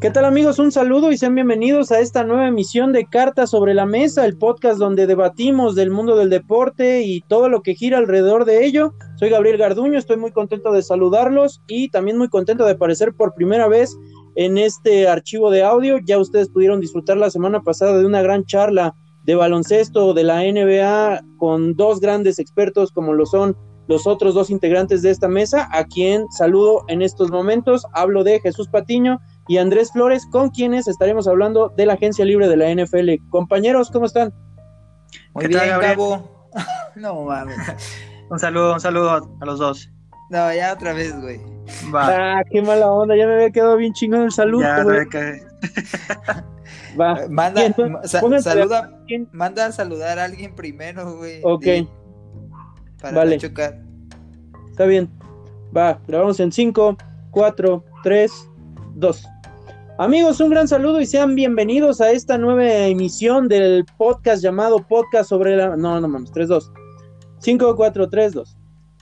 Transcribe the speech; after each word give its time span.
¿Qué 0.00 0.12
tal 0.12 0.26
amigos? 0.26 0.60
Un 0.60 0.70
saludo 0.70 1.10
y 1.10 1.18
sean 1.18 1.34
bienvenidos 1.34 1.90
a 1.90 1.98
esta 1.98 2.22
nueva 2.22 2.46
emisión 2.46 2.92
de 2.92 3.06
Cartas 3.06 3.50
sobre 3.50 3.74
la 3.74 3.84
Mesa, 3.84 4.24
el 4.26 4.38
podcast 4.38 4.78
donde 4.78 5.08
debatimos 5.08 5.74
del 5.74 5.90
mundo 5.90 6.14
del 6.14 6.30
deporte 6.30 7.02
y 7.02 7.20
todo 7.22 7.48
lo 7.48 7.62
que 7.62 7.74
gira 7.74 7.98
alrededor 7.98 8.44
de 8.44 8.64
ello. 8.64 8.94
Soy 9.16 9.28
Gabriel 9.28 9.58
Garduño, 9.58 9.98
estoy 9.98 10.16
muy 10.16 10.30
contento 10.30 10.70
de 10.70 10.82
saludarlos 10.82 11.62
y 11.66 11.88
también 11.88 12.16
muy 12.16 12.28
contento 12.28 12.64
de 12.64 12.74
aparecer 12.74 13.12
por 13.12 13.34
primera 13.34 13.66
vez 13.66 13.98
en 14.36 14.56
este 14.56 15.08
archivo 15.08 15.50
de 15.50 15.64
audio. 15.64 15.98
Ya 16.06 16.20
ustedes 16.20 16.48
pudieron 16.48 16.80
disfrutar 16.80 17.16
la 17.16 17.30
semana 17.30 17.60
pasada 17.62 17.98
de 17.98 18.06
una 18.06 18.22
gran 18.22 18.44
charla 18.44 18.94
de 19.24 19.34
baloncesto 19.34 20.14
de 20.14 20.22
la 20.22 20.44
NBA 20.44 21.22
con 21.38 21.74
dos 21.74 21.98
grandes 21.98 22.38
expertos 22.38 22.92
como 22.92 23.14
lo 23.14 23.26
son 23.26 23.56
los 23.88 24.06
otros 24.06 24.34
dos 24.34 24.50
integrantes 24.50 25.02
de 25.02 25.10
esta 25.10 25.28
mesa, 25.28 25.68
a 25.72 25.84
quien 25.84 26.30
saludo 26.30 26.84
en 26.88 27.02
estos 27.02 27.30
momentos. 27.30 27.84
Hablo 27.94 28.22
de 28.22 28.38
Jesús 28.38 28.68
Patiño 28.68 29.18
y 29.48 29.56
Andrés 29.56 29.92
Flores, 29.92 30.26
con 30.26 30.50
quienes 30.50 30.86
estaremos 30.86 31.26
hablando 31.26 31.70
de 31.70 31.86
la 31.86 31.94
agencia 31.94 32.24
libre 32.24 32.48
de 32.48 32.56
la 32.56 32.70
NFL. 32.70 33.28
Compañeros, 33.30 33.90
¿cómo 33.90 34.04
están? 34.04 34.32
Muy 35.32 35.46
bien, 35.46 35.60
Gabo. 35.80 36.50
no 36.96 37.22
mames. 37.24 37.56
un 38.30 38.38
saludo, 38.38 38.74
un 38.74 38.80
saludo 38.80 39.10
a, 39.10 39.46
los 39.46 39.58
dos. 39.58 39.90
No, 40.30 40.52
ya 40.52 40.74
otra 40.74 40.92
vez, 40.92 41.18
güey. 41.18 41.40
Va. 41.92 42.38
Ah, 42.38 42.42
qué 42.50 42.60
mala 42.60 42.90
onda, 42.90 43.16
ya 43.16 43.26
me 43.26 43.34
había 43.34 43.50
quedado 43.50 43.76
bien 43.76 43.94
chingón 43.94 44.22
el 44.22 44.32
saludo. 44.32 44.62
Ya, 44.62 45.06
que... 45.06 45.42
Va. 47.00 47.26
Manda, 47.28 47.62
saluda, 48.04 48.90
manda 49.32 49.66
a 49.66 49.72
saludar 49.72 50.18
a 50.18 50.24
alguien 50.24 50.54
primero, 50.54 51.16
güey. 51.16 51.40
Ok. 51.42 51.64
para 53.00 53.16
vale. 53.16 53.38
chocar. 53.38 53.80
Está 54.70 54.84
bien. 54.84 55.10
Va, 55.76 56.00
grabamos 56.06 56.40
en 56.40 56.52
5, 56.52 56.96
4, 57.30 57.84
3, 58.02 58.50
2. 58.94 59.28
Amigos, 60.00 60.38
un 60.38 60.50
gran 60.50 60.68
saludo 60.68 61.00
y 61.00 61.06
sean 61.06 61.34
bienvenidos 61.34 62.00
a 62.00 62.12
esta 62.12 62.38
nueva 62.38 62.86
emisión 62.86 63.48
del 63.48 63.84
podcast 63.96 64.40
llamado 64.40 64.78
Podcast 64.78 65.28
sobre 65.28 65.56
la... 65.56 65.76
No, 65.76 66.00
no 66.00 66.06
mames, 66.06 66.30
3-2. 66.30 66.70
5, 67.40 67.74
4, 67.74 68.08
3, 68.08 68.32
2. 68.32 68.56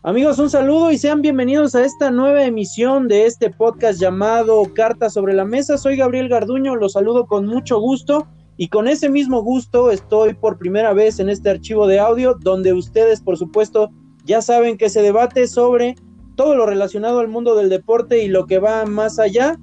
Amigos, 0.05 0.39
un 0.39 0.49
saludo 0.49 0.91
y 0.91 0.97
sean 0.97 1.21
bienvenidos 1.21 1.75
a 1.75 1.85
esta 1.85 2.11
nueva 2.11 2.45
emisión 2.45 3.09
de 3.09 3.27
este 3.27 3.51
podcast 3.51 4.01
llamado 4.01 4.63
Cartas 4.75 5.13
sobre 5.13 5.35
la 5.35 5.45
Mesa. 5.45 5.77
Soy 5.77 5.99
Gabriel 5.99 6.31
Garduño, 6.31 6.77
los 6.77 6.95
saludo 6.95 7.27
con 7.27 7.45
mucho 7.45 7.79
gusto 7.79 8.27
y 8.57 8.69
con 8.69 8.89
ese 8.89 9.11
mismo 9.11 9.43
gusto 9.43 9.91
estoy 9.91 10.33
por 10.33 10.57
primera 10.57 10.95
vez 10.95 11.21
en 11.21 11.29
este 11.29 11.51
archivo 11.51 11.87
de 11.87 12.01
audio 12.01 12.39
donde 12.41 12.73
ustedes, 12.73 13.21
por 13.21 13.37
supuesto, 13.37 13.91
ya 14.25 14.41
saben 14.41 14.79
que 14.79 14.89
se 14.89 15.03
debate 15.03 15.47
sobre 15.47 15.95
todo 16.37 16.57
lo 16.57 16.65
relacionado 16.65 17.19
al 17.19 17.29
mundo 17.29 17.55
del 17.55 17.69
deporte 17.69 18.25
y 18.25 18.29
lo 18.29 18.47
que 18.47 18.61
va 18.61 18.87
más 18.87 19.19
allá 19.19 19.59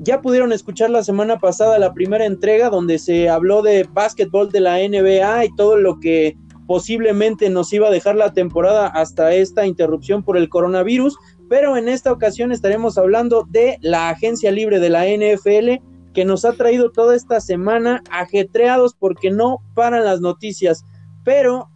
ya 0.00 0.22
pudieron 0.22 0.52
escuchar 0.52 0.88
la 0.88 1.04
semana 1.04 1.38
pasada 1.38 1.78
la 1.78 1.92
primera 1.92 2.24
entrega 2.24 2.70
donde 2.70 2.98
se 2.98 3.28
habló 3.28 3.60
de 3.60 3.86
básquetbol 3.92 4.50
de 4.50 4.60
la 4.60 4.78
NBA 4.78 5.44
y 5.44 5.54
todo 5.54 5.76
lo 5.76 6.00
que 6.00 6.36
posiblemente 6.66 7.50
nos 7.50 7.72
iba 7.72 7.88
a 7.88 7.90
dejar 7.90 8.16
la 8.16 8.32
temporada 8.32 8.86
hasta 8.86 9.34
esta 9.34 9.66
interrupción 9.66 10.22
por 10.22 10.38
el 10.38 10.48
coronavirus, 10.48 11.18
pero 11.48 11.76
en 11.76 11.88
esta 11.88 12.12
ocasión 12.12 12.50
estaremos 12.50 12.96
hablando 12.96 13.46
de 13.50 13.76
la 13.82 14.08
agencia 14.08 14.50
libre 14.50 14.80
de 14.80 14.88
la 14.88 15.04
NFL 15.04 15.84
que 16.14 16.24
nos 16.24 16.44
ha 16.44 16.52
traído 16.52 16.90
toda 16.90 17.14
esta 17.14 17.40
semana 17.40 18.02
ajetreados 18.10 18.94
porque 18.94 19.30
no 19.30 19.58
paran 19.74 20.04
las 20.04 20.20
noticias, 20.20 20.84
pero 21.24 21.69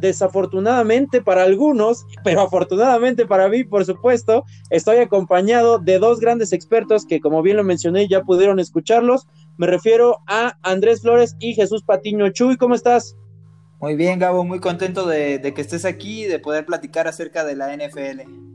desafortunadamente 0.00 1.22
para 1.22 1.42
algunos, 1.42 2.06
pero 2.24 2.42
afortunadamente 2.42 3.26
para 3.26 3.48
mí, 3.48 3.64
por 3.64 3.84
supuesto, 3.84 4.44
estoy 4.70 4.98
acompañado 4.98 5.78
de 5.78 5.98
dos 5.98 6.20
grandes 6.20 6.52
expertos 6.52 7.06
que, 7.06 7.20
como 7.20 7.42
bien 7.42 7.56
lo 7.56 7.64
mencioné, 7.64 8.08
ya 8.08 8.22
pudieron 8.22 8.58
escucharlos. 8.58 9.26
Me 9.56 9.66
refiero 9.66 10.18
a 10.26 10.56
Andrés 10.62 11.02
Flores 11.02 11.36
y 11.40 11.54
Jesús 11.54 11.82
Patiño. 11.82 12.30
Chuy, 12.30 12.56
¿cómo 12.56 12.74
estás? 12.74 13.16
Muy 13.80 13.94
bien, 13.94 14.18
Gabo, 14.18 14.44
muy 14.44 14.60
contento 14.60 15.06
de, 15.06 15.38
de 15.38 15.54
que 15.54 15.60
estés 15.60 15.84
aquí 15.84 16.24
y 16.24 16.26
de 16.26 16.38
poder 16.40 16.66
platicar 16.66 17.06
acerca 17.06 17.44
de 17.44 17.56
la 17.56 17.76
NFL. 17.76 18.48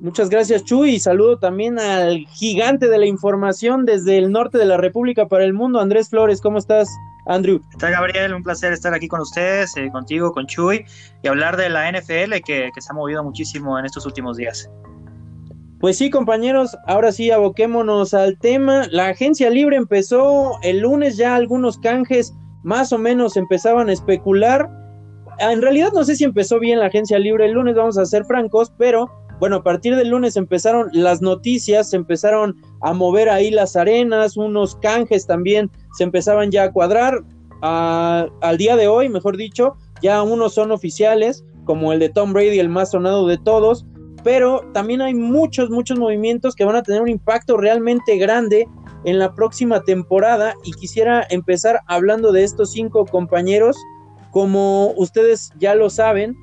Muchas 0.00 0.30
gracias, 0.30 0.62
Chuy, 0.64 0.90
y 0.90 1.00
saludo 1.00 1.38
también 1.38 1.80
al 1.80 2.18
gigante 2.28 2.88
de 2.88 2.98
la 2.98 3.06
información 3.06 3.84
desde 3.84 4.16
el 4.16 4.30
norte 4.30 4.56
de 4.56 4.64
la 4.64 4.76
República 4.76 5.26
para 5.26 5.44
el 5.44 5.54
mundo, 5.54 5.80
Andrés 5.80 6.10
Flores, 6.10 6.40
¿cómo 6.40 6.58
estás? 6.58 6.88
Andrew. 7.28 7.60
Está 7.70 7.90
Gabriel, 7.90 8.34
un 8.34 8.42
placer 8.42 8.72
estar 8.72 8.94
aquí 8.94 9.06
con 9.06 9.20
ustedes, 9.20 9.76
eh, 9.76 9.90
contigo, 9.92 10.32
con 10.32 10.46
Chuy, 10.46 10.84
y 11.22 11.28
hablar 11.28 11.56
de 11.56 11.68
la 11.68 11.88
NFL 11.88 12.40
que, 12.44 12.70
se 12.76 12.90
ha 12.90 12.94
movido 12.94 13.22
muchísimo 13.22 13.78
en 13.78 13.84
estos 13.84 14.06
últimos 14.06 14.36
días. 14.36 14.68
Pues 15.78 15.98
sí, 15.98 16.10
compañeros, 16.10 16.76
ahora 16.86 17.12
sí 17.12 17.30
aboquémonos 17.30 18.12
al 18.14 18.38
tema. 18.38 18.86
La 18.90 19.08
agencia 19.08 19.48
libre 19.50 19.76
empezó 19.76 20.58
el 20.62 20.80
lunes, 20.80 21.16
ya 21.16 21.36
algunos 21.36 21.78
canjes 21.78 22.34
más 22.64 22.92
o 22.92 22.98
menos 22.98 23.36
empezaban 23.36 23.88
a 23.88 23.92
especular. 23.92 24.68
En 25.38 25.62
realidad 25.62 25.92
no 25.94 26.02
sé 26.04 26.16
si 26.16 26.24
empezó 26.24 26.58
bien 26.58 26.80
la 26.80 26.86
agencia 26.86 27.18
libre 27.18 27.44
el 27.44 27.52
lunes, 27.52 27.76
vamos 27.76 27.96
a 27.96 28.04
ser 28.06 28.24
francos, 28.24 28.72
pero 28.76 29.08
bueno, 29.40 29.56
a 29.56 29.62
partir 29.62 29.94
del 29.94 30.08
lunes 30.08 30.36
empezaron 30.36 30.88
las 30.92 31.22
noticias, 31.22 31.90
se 31.90 31.96
empezaron 31.96 32.56
a 32.80 32.92
mover 32.92 33.28
ahí 33.28 33.50
las 33.50 33.76
arenas, 33.76 34.36
unos 34.36 34.76
canjes 34.76 35.26
también 35.26 35.70
se 35.96 36.04
empezaban 36.04 36.50
ya 36.50 36.64
a 36.64 36.72
cuadrar. 36.72 37.22
al 37.60 38.56
día 38.56 38.76
de 38.76 38.88
hoy, 38.88 39.08
mejor 39.08 39.36
dicho, 39.36 39.76
ya 40.02 40.22
unos 40.22 40.54
son 40.54 40.70
oficiales, 40.70 41.44
como 41.64 41.92
el 41.92 41.98
de 41.98 42.08
Tom 42.08 42.32
Brady, 42.32 42.58
el 42.58 42.68
más 42.68 42.92
sonado 42.92 43.26
de 43.26 43.38
todos, 43.38 43.84
pero 44.24 44.62
también 44.72 45.02
hay 45.02 45.14
muchos, 45.14 45.70
muchos 45.70 45.98
movimientos 45.98 46.54
que 46.54 46.64
van 46.64 46.76
a 46.76 46.82
tener 46.82 47.02
un 47.02 47.08
impacto 47.08 47.56
realmente 47.56 48.16
grande 48.16 48.68
en 49.04 49.18
la 49.18 49.34
próxima 49.34 49.82
temporada 49.82 50.54
y 50.64 50.72
quisiera 50.72 51.26
empezar 51.30 51.80
hablando 51.86 52.32
de 52.32 52.44
estos 52.44 52.72
cinco 52.72 53.06
compañeros. 53.06 53.76
Como 54.30 54.92
ustedes 54.96 55.52
ya 55.58 55.74
lo 55.74 55.88
saben, 55.90 56.36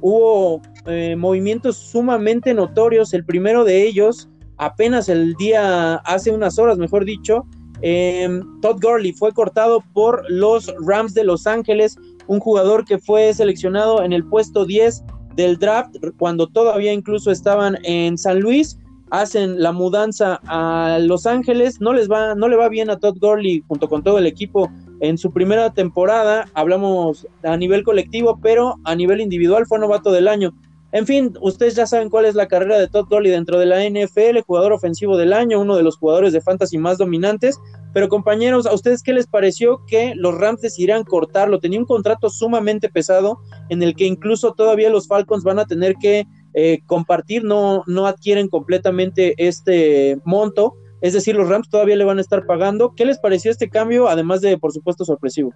hubo 0.00 0.60
eh, 0.86 1.16
movimientos 1.16 1.76
sumamente 1.76 2.54
notorios. 2.54 3.12
El 3.12 3.24
primero 3.24 3.64
de 3.64 3.86
ellos, 3.86 4.28
apenas 4.56 5.08
el 5.08 5.34
día, 5.34 5.96
hace 5.96 6.30
unas 6.30 6.58
horas, 6.58 6.78
mejor 6.78 7.04
dicho, 7.04 7.46
em, 7.82 8.42
Todd 8.60 8.80
Gurley 8.80 9.12
fue 9.12 9.32
cortado 9.32 9.82
por 9.92 10.24
los 10.30 10.72
Rams 10.86 11.14
de 11.14 11.24
Los 11.24 11.46
Ángeles, 11.46 11.96
un 12.26 12.40
jugador 12.40 12.84
que 12.84 12.98
fue 12.98 13.32
seleccionado 13.34 14.02
en 14.02 14.12
el 14.12 14.24
puesto 14.24 14.64
10 14.64 15.02
del 15.36 15.58
draft 15.58 15.96
cuando 16.18 16.46
todavía 16.46 16.92
incluso 16.92 17.30
estaban 17.30 17.78
en 17.84 18.18
San 18.18 18.40
Luis. 18.40 18.78
Hacen 19.10 19.60
la 19.60 19.72
mudanza 19.72 20.40
a 20.46 20.98
Los 21.00 21.26
Ángeles, 21.26 21.80
no 21.80 21.92
les 21.92 22.08
va, 22.08 22.36
no 22.36 22.48
le 22.48 22.56
va 22.56 22.68
bien 22.68 22.90
a 22.90 22.98
Todd 22.98 23.18
Gurley 23.20 23.64
junto 23.66 23.88
con 23.88 24.04
todo 24.04 24.18
el 24.18 24.26
equipo 24.26 24.70
en 25.00 25.16
su 25.16 25.32
primera 25.32 25.72
temporada, 25.72 26.46
hablamos 26.54 27.26
a 27.42 27.56
nivel 27.56 27.82
colectivo, 27.84 28.38
pero 28.40 28.76
a 28.84 28.94
nivel 28.94 29.20
individual 29.20 29.66
fue 29.66 29.78
novato 29.78 30.12
del 30.12 30.28
año. 30.28 30.54
En 30.92 31.06
fin, 31.06 31.34
ustedes 31.40 31.76
ya 31.76 31.86
saben 31.86 32.10
cuál 32.10 32.24
es 32.24 32.34
la 32.34 32.48
carrera 32.48 32.78
de 32.78 32.88
Todd 32.88 33.06
Gurley 33.08 33.30
dentro 33.30 33.58
de 33.58 33.66
la 33.66 33.84
NFL, 33.88 34.40
jugador 34.44 34.72
ofensivo 34.72 35.16
del 35.16 35.32
año, 35.32 35.60
uno 35.60 35.76
de 35.76 35.84
los 35.84 35.96
jugadores 35.96 36.32
de 36.32 36.40
fantasy 36.40 36.78
más 36.78 36.98
dominantes. 36.98 37.58
Pero 37.92 38.08
compañeros, 38.08 38.66
¿a 38.66 38.74
ustedes 38.74 39.02
qué 39.02 39.12
les 39.12 39.26
pareció 39.26 39.84
que 39.86 40.14
los 40.16 40.36
Rams 40.36 40.60
decidieran 40.60 41.04
cortarlo? 41.04 41.60
Tenía 41.60 41.78
un 41.78 41.86
contrato 41.86 42.28
sumamente 42.28 42.88
pesado 42.88 43.38
en 43.68 43.82
el 43.82 43.94
que 43.94 44.04
incluso 44.04 44.52
todavía 44.52 44.90
los 44.90 45.06
Falcons 45.06 45.44
van 45.44 45.58
a 45.58 45.66
tener 45.66 45.94
que 45.94 46.26
eh, 46.54 46.80
compartir, 46.86 47.44
no, 47.44 47.84
no 47.86 48.06
adquieren 48.06 48.48
completamente 48.48 49.34
este 49.36 50.18
monto 50.24 50.74
es 51.00 51.14
decir, 51.14 51.34
los 51.34 51.48
Rams 51.48 51.68
todavía 51.68 51.96
le 51.96 52.04
van 52.04 52.18
a 52.18 52.20
estar 52.20 52.44
pagando. 52.44 52.94
¿Qué 52.94 53.06
les 53.06 53.18
pareció 53.18 53.50
este 53.50 53.70
cambio, 53.70 54.08
además 54.08 54.40
de, 54.42 54.58
por 54.58 54.72
supuesto, 54.72 55.04
sorpresivo? 55.04 55.54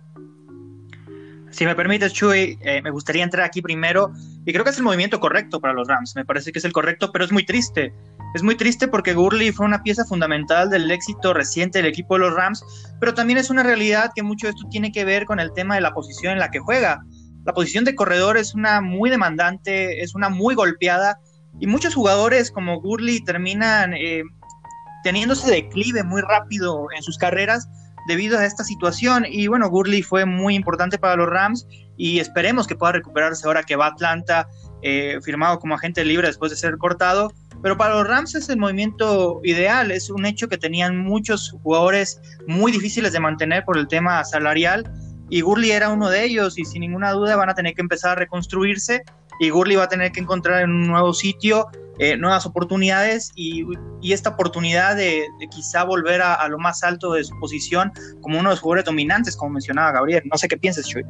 Si 1.54 1.64
me 1.64 1.76
permites, 1.76 2.12
Chuy, 2.12 2.58
eh, 2.62 2.82
me 2.82 2.90
gustaría 2.90 3.22
entrar 3.22 3.46
aquí 3.46 3.62
primero 3.62 4.12
y 4.44 4.52
creo 4.52 4.64
que 4.64 4.70
es 4.70 4.76
el 4.78 4.82
movimiento 4.82 5.20
correcto 5.20 5.60
para 5.60 5.72
los 5.72 5.86
Rams. 5.86 6.16
Me 6.16 6.24
parece 6.24 6.50
que 6.50 6.58
es 6.58 6.64
el 6.64 6.72
correcto, 6.72 7.12
pero 7.12 7.24
es 7.24 7.30
muy 7.30 7.46
triste. 7.46 7.94
Es 8.34 8.42
muy 8.42 8.56
triste 8.56 8.88
porque 8.88 9.14
Gurley 9.14 9.52
fue 9.52 9.64
una 9.64 9.84
pieza 9.84 10.04
fundamental 10.04 10.68
del 10.68 10.90
éxito 10.90 11.32
reciente 11.32 11.78
del 11.78 11.86
equipo 11.86 12.14
de 12.14 12.22
los 12.22 12.34
Rams, 12.34 12.64
pero 12.98 13.14
también 13.14 13.38
es 13.38 13.50
una 13.50 13.62
realidad 13.62 14.10
que 14.16 14.24
mucho 14.24 14.48
de 14.48 14.50
esto 14.50 14.66
tiene 14.68 14.90
que 14.90 15.04
ver 15.04 15.26
con 15.26 15.38
el 15.38 15.52
tema 15.52 15.76
de 15.76 15.80
la 15.80 15.94
posición 15.94 16.32
en 16.32 16.40
la 16.40 16.50
que 16.50 16.58
juega. 16.58 17.04
La 17.44 17.52
posición 17.52 17.84
de 17.84 17.94
corredor 17.94 18.36
es 18.36 18.56
una 18.56 18.80
muy 18.80 19.08
demandante, 19.08 20.02
es 20.02 20.16
una 20.16 20.30
muy 20.30 20.56
golpeada 20.56 21.20
y 21.60 21.68
muchos 21.68 21.94
jugadores 21.94 22.50
como 22.50 22.80
Gurley 22.80 23.22
terminan 23.22 23.94
eh, 23.94 24.24
teniendo 25.04 25.34
ese 25.34 25.52
declive 25.52 26.02
muy 26.02 26.20
rápido 26.20 26.88
en 26.96 27.04
sus 27.04 27.16
carreras 27.16 27.68
debido 28.06 28.38
a 28.38 28.44
esta 28.44 28.64
situación. 28.64 29.24
Y 29.28 29.46
bueno, 29.46 29.68
Gurley 29.68 30.02
fue 30.02 30.24
muy 30.24 30.54
importante 30.54 30.98
para 30.98 31.16
los 31.16 31.28
Rams 31.28 31.66
y 31.96 32.18
esperemos 32.18 32.66
que 32.66 32.76
pueda 32.76 32.92
recuperarse 32.92 33.46
ahora 33.46 33.62
que 33.62 33.76
va 33.76 33.86
a 33.86 33.90
Atlanta, 33.90 34.48
eh, 34.82 35.18
firmado 35.22 35.58
como 35.58 35.74
agente 35.74 36.04
libre 36.04 36.28
después 36.28 36.50
de 36.50 36.56
ser 36.56 36.76
cortado. 36.78 37.32
Pero 37.62 37.76
para 37.76 37.94
los 37.94 38.06
Rams 38.06 38.34
es 38.34 38.48
el 38.48 38.58
movimiento 38.58 39.40
ideal, 39.44 39.90
es 39.90 40.10
un 40.10 40.26
hecho 40.26 40.48
que 40.48 40.58
tenían 40.58 40.98
muchos 40.98 41.56
jugadores 41.62 42.20
muy 42.46 42.72
difíciles 42.72 43.12
de 43.12 43.20
mantener 43.20 43.64
por 43.64 43.78
el 43.78 43.88
tema 43.88 44.22
salarial 44.24 44.84
y 45.30 45.40
Gurley 45.40 45.70
era 45.70 45.88
uno 45.88 46.10
de 46.10 46.24
ellos 46.24 46.58
y 46.58 46.64
sin 46.64 46.80
ninguna 46.80 47.12
duda 47.12 47.36
van 47.36 47.48
a 47.48 47.54
tener 47.54 47.74
que 47.74 47.80
empezar 47.80 48.12
a 48.12 48.14
reconstruirse 48.16 49.02
y 49.40 49.50
Gurley 49.50 49.76
va 49.76 49.84
a 49.84 49.88
tener 49.88 50.12
que 50.12 50.20
encontrar 50.20 50.62
en 50.62 50.70
un 50.70 50.86
nuevo 50.86 51.12
sitio 51.12 51.66
eh, 51.98 52.16
nuevas 52.16 52.46
oportunidades 52.46 53.30
y, 53.36 53.64
esta 54.02 54.30
oportunidad 54.30 54.96
de, 54.96 55.24
quizá 55.50 55.84
volver 55.84 56.20
a, 56.22 56.46
lo 56.48 56.58
más 56.58 56.84
alto 56.84 57.12
de 57.14 57.24
su 57.24 57.38
posición 57.40 57.92
como 58.20 58.38
uno 58.38 58.50
de 58.50 58.54
los 58.54 58.60
jugadores 58.60 58.84
dominantes, 58.84 59.36
como 59.36 59.52
mencionaba 59.52 59.92
Gabriel. 59.92 60.22
No 60.30 60.36
sé 60.36 60.46
qué 60.46 60.56
piensas, 60.58 60.86
Chuy. 60.86 61.04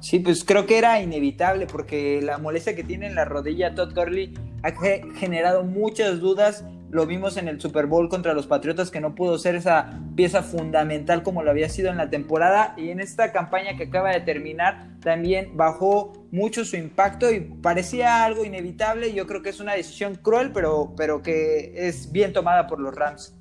Sí, 0.00 0.18
pues 0.18 0.44
creo 0.44 0.66
que 0.66 0.76
era 0.76 1.00
inevitable 1.00 1.66
porque 1.66 2.20
la 2.22 2.36
molestia 2.36 2.76
que 2.76 2.84
tiene 2.84 3.06
en 3.06 3.14
la 3.14 3.24
rodilla 3.24 3.74
Todd 3.74 3.94
Gurley 3.94 4.34
ha 4.62 4.72
generado 5.14 5.64
muchas 5.64 6.20
dudas. 6.20 6.64
Lo 6.94 7.06
vimos 7.06 7.36
en 7.38 7.48
el 7.48 7.60
Super 7.60 7.86
Bowl 7.86 8.08
contra 8.08 8.34
los 8.34 8.46
Patriotas 8.46 8.92
que 8.92 9.00
no 9.00 9.16
pudo 9.16 9.36
ser 9.36 9.56
esa 9.56 9.98
pieza 10.14 10.44
fundamental 10.44 11.24
como 11.24 11.42
lo 11.42 11.50
había 11.50 11.68
sido 11.68 11.90
en 11.90 11.96
la 11.96 12.08
temporada 12.08 12.72
y 12.76 12.90
en 12.90 13.00
esta 13.00 13.32
campaña 13.32 13.76
que 13.76 13.82
acaba 13.82 14.12
de 14.12 14.20
terminar 14.20 14.90
también 15.00 15.56
bajó 15.56 16.12
mucho 16.30 16.64
su 16.64 16.76
impacto 16.76 17.32
y 17.32 17.40
parecía 17.40 18.22
algo 18.22 18.44
inevitable. 18.44 19.12
Yo 19.12 19.26
creo 19.26 19.42
que 19.42 19.50
es 19.50 19.58
una 19.58 19.72
decisión 19.72 20.14
cruel, 20.14 20.52
pero, 20.52 20.94
pero 20.96 21.20
que 21.20 21.72
es 21.74 22.12
bien 22.12 22.32
tomada 22.32 22.68
por 22.68 22.78
los 22.78 22.94
Rams. 22.94 23.34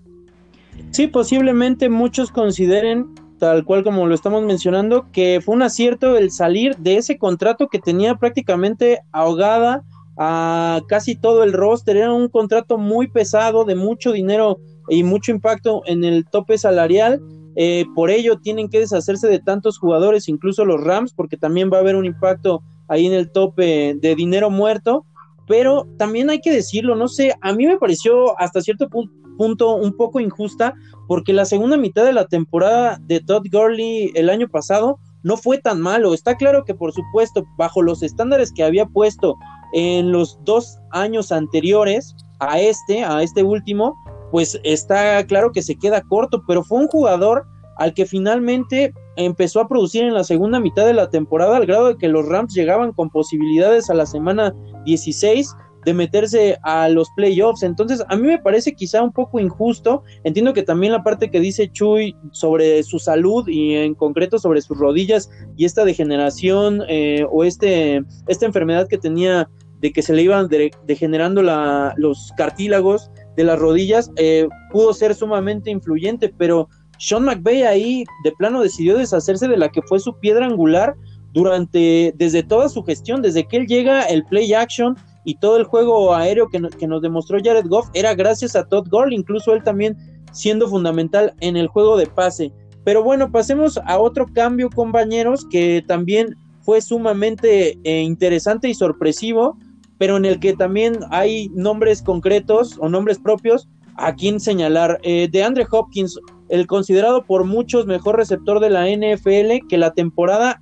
Sí, 0.89 1.05
posiblemente 1.05 1.89
muchos 1.89 2.31
consideren 2.31 3.13
tal 3.38 3.65
cual 3.65 3.83
como 3.83 4.07
lo 4.07 4.15
estamos 4.15 4.41
mencionando, 4.41 5.11
que 5.11 5.41
fue 5.45 5.53
un 5.53 5.61
acierto 5.61 6.17
el 6.17 6.31
salir 6.31 6.75
de 6.77 6.97
ese 6.97 7.19
contrato 7.19 7.67
que 7.67 7.77
tenía 7.77 8.15
prácticamente 8.15 9.01
ahogada 9.11 9.83
a 10.18 10.81
casi 10.88 11.15
todo 11.15 11.44
el 11.44 11.54
roster. 11.54 11.98
Era 11.98 12.13
un 12.13 12.30
contrato 12.30 12.77
muy 12.77 13.07
pesado, 13.07 13.65
de 13.65 13.75
mucho 13.75 14.12
dinero 14.12 14.60
y 14.89 15.04
mucho 15.04 15.31
impacto 15.31 15.81
en 15.86 16.04
el 16.04 16.25
tope 16.25 16.57
salarial. 16.57 17.21
Eh, 17.56 17.86
por 17.95 18.10
ello 18.10 18.39
tienen 18.39 18.69
que 18.69 18.80
deshacerse 18.80 19.27
de 19.27 19.39
tantos 19.39 19.77
jugadores, 19.77 20.27
incluso 20.27 20.65
los 20.65 20.83
Rams, 20.83 21.13
porque 21.13 21.38
también 21.38 21.69
va 21.71 21.77
a 21.77 21.81
haber 21.81 21.95
un 21.95 22.06
impacto 22.06 22.62
ahí 22.88 23.06
en 23.06 23.13
el 23.13 23.31
tope 23.31 23.95
de 24.00 24.15
dinero 24.15 24.50
muerto. 24.50 25.06
Pero 25.48 25.88
también 25.98 26.30
hay 26.30 26.39
que 26.39 26.54
decirlo, 26.54 26.95
no 26.95 27.07
sé, 27.07 27.33
a 27.42 27.54
mí 27.54 27.65
me 27.65 27.77
pareció 27.77 28.39
hasta 28.39 28.62
cierto 28.62 28.89
punto 28.89 29.24
punto 29.38 29.75
un 29.75 29.95
poco 29.95 30.19
injusta 30.19 30.74
porque 31.07 31.33
la 31.33 31.45
segunda 31.45 31.77
mitad 31.77 32.06
de 32.06 32.13
la 32.13 32.27
temporada 32.27 33.00
de 33.01 33.19
Todd 33.19 33.45
Gurley 33.51 34.12
el 34.15 34.30
año 34.30 34.48
pasado 34.48 35.00
no 35.23 35.37
fue 35.37 35.57
tan 35.57 35.81
malo. 35.81 36.13
Está 36.13 36.35
claro 36.35 36.63
que 36.65 36.75
por 36.75 36.91
supuesto 36.91 37.45
bajo 37.57 37.81
los 37.81 38.03
estándares 38.03 38.51
que 38.53 38.63
había 38.63 38.85
puesto 38.85 39.35
en 39.73 40.11
los 40.11 40.37
dos 40.43 40.77
años 40.91 41.31
anteriores 41.31 42.15
a 42.39 42.59
este, 42.59 43.03
a 43.03 43.23
este 43.23 43.43
último, 43.43 43.95
pues 44.31 44.59
está 44.63 45.25
claro 45.25 45.51
que 45.51 45.61
se 45.61 45.75
queda 45.75 46.01
corto, 46.01 46.43
pero 46.47 46.63
fue 46.63 46.79
un 46.79 46.87
jugador 46.87 47.45
al 47.77 47.93
que 47.93 48.05
finalmente 48.05 48.93
empezó 49.15 49.61
a 49.61 49.67
producir 49.67 50.03
en 50.03 50.13
la 50.13 50.23
segunda 50.23 50.59
mitad 50.59 50.85
de 50.85 50.93
la 50.93 51.09
temporada 51.09 51.57
al 51.57 51.65
grado 51.65 51.87
de 51.87 51.97
que 51.97 52.07
los 52.07 52.27
Rams 52.27 52.53
llegaban 52.53 52.93
con 52.93 53.09
posibilidades 53.09 53.89
a 53.89 53.93
la 53.93 54.05
semana 54.05 54.53
16 54.85 55.55
de 55.85 55.94
meterse 55.94 56.57
a 56.63 56.89
los 56.89 57.09
playoffs. 57.15 57.63
Entonces, 57.63 58.03
a 58.07 58.15
mí 58.15 58.27
me 58.27 58.39
parece 58.39 58.74
quizá 58.74 59.01
un 59.01 59.12
poco 59.12 59.39
injusto. 59.39 60.03
Entiendo 60.24 60.53
que 60.53 60.63
también 60.63 60.94
la 60.94 61.03
parte 61.03 61.30
que 61.30 61.39
dice 61.39 61.71
Chuy 61.71 62.15
sobre 62.31 62.83
su 62.83 63.00
salud 63.00 63.47
y 63.47 63.75
en 63.75 63.95
concreto 63.95 64.39
sobre 64.39 64.62
sus 64.62 64.77
rodillas 64.77 65.30
y 65.57 65.65
esta 65.65 65.85
degeneración 65.85 66.83
eh, 66.88 67.25
o 67.31 67.44
este, 67.44 68.03
esta 68.27 68.45
enfermedad 68.45 68.88
que 68.88 68.97
tenía 68.97 69.50
de 69.80 69.91
que 69.91 70.01
se 70.01 70.13
le 70.13 70.21
iban 70.21 70.47
degenerando 70.88 71.41
la, 71.41 71.94
los 71.97 72.31
cartílagos 72.38 73.12
de 73.36 73.44
las 73.44 73.59
rodillas, 73.59 74.12
eh, 74.15 74.47
pudo 74.71 74.94
ser 74.94 75.13
sumamente 75.13 75.71
influyente, 75.71 76.33
pero 76.38 76.69
Sean 77.00 77.25
McVay 77.25 77.63
ahí 77.63 78.06
de 78.24 78.31
plano 78.31 78.62
decidió 78.62 78.97
deshacerse 78.97 79.50
de 79.50 79.57
la 79.57 79.68
que 79.68 79.81
fue 79.81 80.00
su 80.00 80.18
piedra 80.19 80.45
angular 80.45 80.95
durante, 81.33 82.13
desde 82.15 82.44
toda 82.44 82.69
su 82.69 82.83
gestión, 82.83 83.21
desde 83.21 83.45
que 83.45 83.57
él 83.57 83.68
llega, 83.68 84.03
el 84.03 84.24
play 84.24 84.53
action, 84.53 84.95
y 85.25 85.35
todo 85.35 85.57
el 85.57 85.63
juego 85.63 86.13
aéreo 86.13 86.49
que, 86.49 86.59
nos 86.59 87.01
demostró 87.01 87.39
Jared 87.43 87.67
Goff 87.67 87.89
era 87.93 88.13
gracias 88.15 88.55
a 88.55 88.65
Todd 88.65 88.87
Gurley, 88.89 89.17
incluso 89.17 89.53
él 89.53 89.63
también 89.63 89.97
siendo 90.31 90.67
fundamental 90.67 91.33
en 91.39 91.57
el 91.57 91.67
juego 91.67 91.97
de 91.97 92.07
pase. 92.07 92.51
Pero 92.83 93.03
bueno, 93.03 93.31
pasemos 93.31 93.79
a 93.85 93.99
otro 93.99 94.27
cambio, 94.27 94.69
compañeros, 94.69 95.45
que 95.49 95.83
también 95.87 96.35
fue 96.61 96.81
sumamente 96.81 97.77
eh, 97.83 98.01
interesante 98.01 98.67
y 98.67 98.73
sorpresivo, 98.73 99.57
pero 99.97 100.17
en 100.17 100.25
el 100.25 100.39
que 100.39 100.53
también 100.53 100.99
hay 101.11 101.49
nombres 101.49 102.01
concretos 102.01 102.77
o 102.79 102.89
nombres 102.89 103.19
propios 103.19 103.69
a 103.95 104.15
quien 104.15 104.39
señalar. 104.39 104.99
Eh, 105.03 105.29
de 105.31 105.43
Andre 105.43 105.65
Hopkins, 105.69 106.19
el 106.49 106.67
considerado 106.67 107.23
por 107.23 107.45
muchos 107.45 107.85
mejor 107.85 108.17
receptor 108.17 108.59
de 108.59 108.69
la 108.69 108.89
NFL, 108.89 109.67
que 109.69 109.77
la 109.77 109.93
temporada 109.93 110.61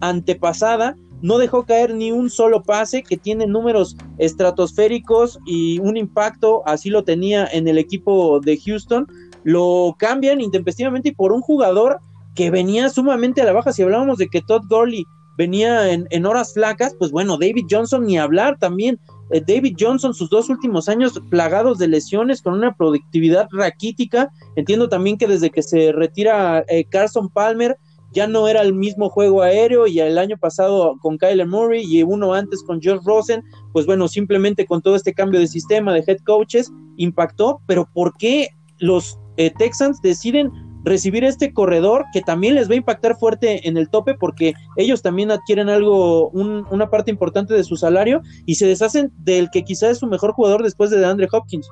antepasada 0.00 0.94
no 1.22 1.38
dejó 1.38 1.64
caer 1.64 1.94
ni 1.94 2.12
un 2.12 2.30
solo 2.30 2.62
pase, 2.62 3.02
que 3.02 3.16
tiene 3.16 3.46
números 3.46 3.96
estratosféricos 4.18 5.38
y 5.46 5.78
un 5.80 5.96
impacto, 5.96 6.62
así 6.66 6.90
lo 6.90 7.04
tenía 7.04 7.46
en 7.46 7.68
el 7.68 7.78
equipo 7.78 8.40
de 8.40 8.58
Houston, 8.58 9.06
lo 9.44 9.96
cambian 9.98 10.40
intempestivamente 10.40 11.10
y 11.10 11.12
por 11.12 11.32
un 11.32 11.40
jugador 11.40 12.00
que 12.34 12.50
venía 12.50 12.90
sumamente 12.90 13.40
a 13.40 13.44
la 13.44 13.52
baja, 13.52 13.72
si 13.72 13.82
hablábamos 13.82 14.18
de 14.18 14.28
que 14.28 14.42
Todd 14.42 14.62
Gurley 14.68 15.06
venía 15.36 15.90
en, 15.92 16.26
horas 16.26 16.54
flacas, 16.54 16.94
pues 16.98 17.10
bueno, 17.10 17.36
David 17.38 17.66
Johnson 17.70 18.06
ni 18.06 18.18
hablar 18.18 18.58
también. 18.58 18.98
Eh, 19.30 19.42
David 19.46 19.76
Johnson, 19.78 20.14
sus 20.14 20.30
dos 20.30 20.48
últimos 20.48 20.88
años 20.88 21.20
plagados 21.30 21.78
de 21.78 21.88
lesiones, 21.88 22.40
con 22.40 22.54
una 22.54 22.74
productividad 22.74 23.48
raquítica. 23.52 24.30
Entiendo 24.54 24.88
también 24.88 25.18
que 25.18 25.26
desde 25.26 25.50
que 25.50 25.62
se 25.62 25.92
retira 25.92 26.64
eh, 26.68 26.84
Carson 26.84 27.28
Palmer, 27.28 27.76
ya 28.16 28.26
no 28.26 28.48
era 28.48 28.62
el 28.62 28.72
mismo 28.72 29.10
juego 29.10 29.42
aéreo 29.42 29.86
y 29.86 30.00
el 30.00 30.16
año 30.16 30.38
pasado 30.38 30.96
con 31.02 31.18
Kyler 31.18 31.46
Murray 31.46 31.84
y 31.86 32.02
uno 32.02 32.32
antes 32.32 32.62
con 32.62 32.80
George 32.80 33.04
Rosen, 33.04 33.44
pues 33.74 33.84
bueno, 33.84 34.08
simplemente 34.08 34.64
con 34.64 34.80
todo 34.80 34.96
este 34.96 35.12
cambio 35.12 35.38
de 35.38 35.46
sistema 35.46 35.92
de 35.92 36.02
head 36.06 36.20
coaches 36.24 36.72
impactó, 36.96 37.60
pero 37.66 37.86
¿por 37.92 38.16
qué 38.16 38.48
los 38.78 39.18
eh, 39.36 39.52
Texans 39.58 40.00
deciden 40.00 40.50
recibir 40.82 41.24
este 41.24 41.52
corredor 41.52 42.06
que 42.14 42.22
también 42.22 42.54
les 42.54 42.70
va 42.70 42.72
a 42.72 42.78
impactar 42.78 43.18
fuerte 43.18 43.68
en 43.68 43.76
el 43.76 43.90
tope 43.90 44.14
porque 44.14 44.54
ellos 44.76 45.02
también 45.02 45.30
adquieren 45.30 45.68
algo, 45.68 46.30
una 46.30 46.88
parte 46.88 47.10
importante 47.10 47.52
de 47.52 47.64
su 47.64 47.76
salario 47.76 48.22
y 48.46 48.54
se 48.54 48.66
deshacen 48.66 49.12
del 49.18 49.50
que 49.50 49.62
quizás 49.62 49.90
es 49.90 49.98
su 49.98 50.06
mejor 50.06 50.32
jugador 50.32 50.62
después 50.62 50.88
de 50.88 51.04
Andre 51.04 51.28
Hopkins. 51.30 51.68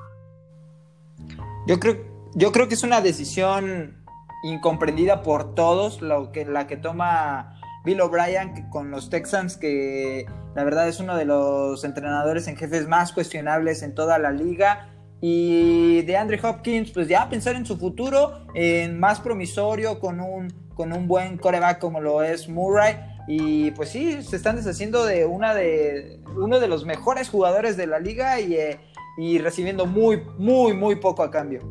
Yo 1.65 1.79
creo, 1.79 2.05
yo 2.35 2.51
creo 2.51 2.67
que 2.67 2.75
es 2.75 2.83
una 2.83 3.01
decisión 3.01 4.04
incomprendida 4.45 5.23
por 5.23 5.55
todos, 5.55 6.01
lo 6.01 6.31
que, 6.31 6.45
la 6.45 6.67
que 6.67 6.77
toma 6.77 7.59
Bill 7.83 8.01
O'Brien 8.01 8.69
con 8.69 8.91
los 8.91 9.09
Texans, 9.09 9.57
que 9.57 10.25
la 10.55 10.63
verdad 10.63 10.87
es 10.87 10.99
uno 10.99 11.15
de 11.15 11.25
los 11.25 11.83
entrenadores 11.83 12.47
en 12.47 12.55
jefes 12.55 12.87
más 12.87 13.11
cuestionables 13.11 13.81
en 13.81 13.95
toda 13.95 14.19
la 14.19 14.31
liga. 14.31 14.89
Y 15.21 16.03
de 16.03 16.17
Andre 16.17 16.39
Hopkins, 16.43 16.91
pues 16.91 17.07
ya 17.07 17.27
pensar 17.29 17.55
en 17.55 17.65
su 17.65 17.77
futuro, 17.77 18.45
en 18.53 18.99
más 18.99 19.19
promisorio, 19.19 19.99
con 19.99 20.19
un, 20.19 20.53
con 20.75 20.93
un 20.93 21.07
buen 21.07 21.37
coreback 21.37 21.79
como 21.79 21.99
lo 21.99 22.21
es 22.21 22.47
Murray. 22.47 22.95
Y 23.27 23.71
pues 23.71 23.89
sí, 23.89 24.21
se 24.21 24.35
están 24.35 24.57
deshaciendo 24.57 25.05
de, 25.05 25.25
una 25.25 25.55
de 25.55 26.21
uno 26.35 26.59
de 26.59 26.67
los 26.67 26.85
mejores 26.85 27.29
jugadores 27.29 27.77
de 27.77 27.87
la 27.87 27.99
liga 27.99 28.39
y, 28.39 28.53
eh, 28.55 28.79
y 29.17 29.39
recibiendo 29.39 29.87
muy, 29.87 30.21
muy, 30.37 30.73
muy 30.73 30.97
poco 30.97 31.23
a 31.23 31.31
cambio. 31.31 31.61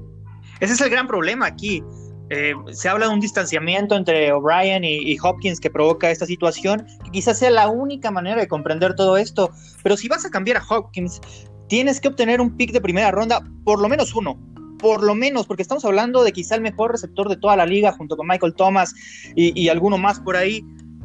Ese 0.58 0.72
es 0.72 0.80
el 0.80 0.90
gran 0.90 1.06
problema 1.06 1.46
aquí. 1.46 1.84
Eh, 2.30 2.54
se 2.72 2.88
habla 2.88 3.06
de 3.06 3.12
un 3.12 3.20
distanciamiento 3.20 3.94
entre 3.96 4.32
O'Brien 4.32 4.82
y, 4.84 5.16
Hopkins 5.22 5.60
que 5.60 5.70
provoca 5.70 6.10
esta 6.10 6.26
situación, 6.26 6.86
que 7.04 7.10
quizás 7.10 7.38
sea 7.38 7.50
la 7.50 7.68
única 7.68 8.10
manera 8.10 8.40
de 8.40 8.48
comprender 8.48 8.94
todo 8.94 9.16
esto. 9.16 9.50
Pero 9.82 9.96
si 9.96 10.08
vas 10.08 10.24
a 10.24 10.30
cambiar 10.30 10.56
a 10.58 10.64
Hopkins, 10.66 11.20
tienes 11.68 12.00
que 12.00 12.08
obtener 12.08 12.40
un 12.40 12.56
pick 12.56 12.72
de 12.72 12.80
primera 12.80 13.10
ronda, 13.10 13.40
por 13.64 13.80
lo 13.80 13.88
menos 13.88 14.14
uno. 14.14 14.38
Por 14.78 15.02
lo 15.02 15.14
menos, 15.14 15.46
porque 15.46 15.62
estamos 15.62 15.84
hablando 15.84 16.24
de 16.24 16.32
quizá 16.32 16.56
el 16.56 16.60
mejor 16.60 16.92
receptor 16.92 17.28
de 17.28 17.36
toda 17.36 17.56
la 17.56 17.64
liga, 17.64 17.92
junto 17.92 18.16
con 18.16 18.26
Michael 18.26 18.54
Thomas 18.54 18.94
y, 19.34 19.58
y 19.58 19.68
alguno 19.68 19.98
más 19.98 20.20
por 20.20 20.36
ahí. 20.36 20.62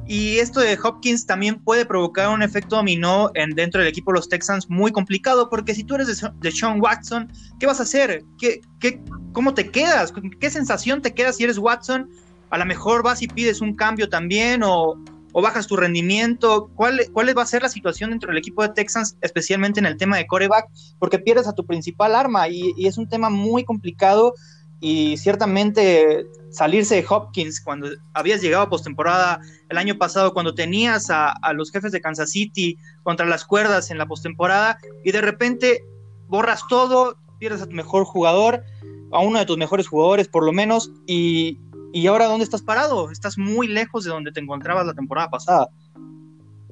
Y 0.09 0.39
esto 0.39 0.59
de 0.59 0.75
Hopkins 0.83 1.27
también 1.27 1.63
puede 1.63 1.85
provocar 1.85 2.29
un 2.29 2.41
efecto 2.41 2.77
dominó 2.77 3.29
en, 3.35 3.51
dentro 3.51 3.79
del 3.79 3.87
equipo 3.87 4.11
de 4.11 4.17
los 4.17 4.27
Texans 4.27 4.67
muy 4.67 4.91
complicado, 4.91 5.51
porque 5.51 5.75
si 5.75 5.83
tú 5.83 5.93
eres 5.93 6.07
de, 6.07 6.51
Sean 6.51 6.81
Watson, 6.81 7.31
¿qué 7.59 7.67
vas 7.67 7.79
a 7.79 7.83
hacer? 7.83 8.23
¿Qué, 8.39 8.59
qué, 8.79 8.99
¿Cómo 9.33 9.53
te 9.53 9.69
quedas? 9.69 10.11
¿Qué 10.39 10.49
sensación 10.49 11.03
te 11.03 11.13
quedas 11.13 11.37
si 11.37 11.43
eres 11.43 11.59
Watson? 11.59 12.09
A 12.49 12.57
lo 12.57 12.65
mejor 12.65 13.03
vas 13.03 13.21
y 13.21 13.27
pides 13.27 13.61
un 13.61 13.75
cambio 13.75 14.09
también 14.09 14.63
o, 14.63 14.95
bajas 15.31 15.67
tu 15.67 15.77
rendimiento. 15.77 16.71
¿Cuál, 16.73 17.01
¿Cuál 17.13 17.37
va 17.37 17.43
a 17.43 17.45
ser 17.45 17.61
la 17.61 17.69
situación 17.69 18.09
dentro 18.09 18.29
del 18.29 18.39
equipo 18.39 18.63
de 18.63 18.69
Texans, 18.69 19.15
especialmente 19.21 19.79
en 19.79 19.85
el 19.85 19.95
tema 19.95 20.17
de 20.17 20.25
coreback? 20.25 20.65
Porque 20.97 21.19
pierdes 21.19 21.47
a 21.47 21.53
tu 21.53 21.67
principal 21.67 22.15
arma 22.15 22.49
y, 22.49 22.73
y 22.75 22.87
es 22.87 22.97
un 22.97 23.07
tema 23.07 23.29
muy 23.29 23.63
complicado 23.63 24.33
y 24.79 25.17
ciertamente 25.17 26.25
salirse 26.51 26.95
de 26.95 27.05
Hopkins 27.07 27.61
cuando 27.61 27.89
habías 28.13 28.41
llegado 28.41 28.63
a 28.63 28.69
postemporada 28.69 29.41
el 29.69 29.77
año 29.77 29.97
pasado, 29.97 30.33
cuando 30.33 30.53
tenías 30.53 31.09
a, 31.09 31.35
los 31.53 31.71
jefes 31.71 31.91
de 31.91 32.01
Kansas 32.01 32.31
City 32.31 32.77
contra 33.03 33.25
las 33.25 33.45
cuerdas 33.45 33.91
en 33.91 33.97
la 33.97 34.07
postemporada 34.07 34.77
y 35.03 35.11
de 35.11 35.21
repente 35.21 35.83
borras 36.27 36.61
todo, 36.69 37.17
pierdes 37.39 37.61
a 37.61 37.67
tu 37.67 37.75
mejor 37.75 38.05
jugador, 38.05 38.63
a 39.11 39.19
uno 39.19 39.39
de 39.39 39.45
tus 39.45 39.57
mejores 39.57 39.87
jugadores 39.87 40.27
por 40.27 40.45
lo 40.45 40.51
menos, 40.51 40.91
y, 41.05 41.59
y 41.93 42.07
ahora 42.07 42.25
¿dónde 42.25 42.45
estás 42.45 42.61
parado? 42.61 43.11
Estás 43.11 43.37
muy 43.37 43.67
lejos 43.67 44.05
de 44.05 44.11
donde 44.11 44.31
te 44.31 44.39
encontrabas 44.39 44.85
la 44.85 44.93
temporada 44.93 45.29
pasada. 45.29 45.69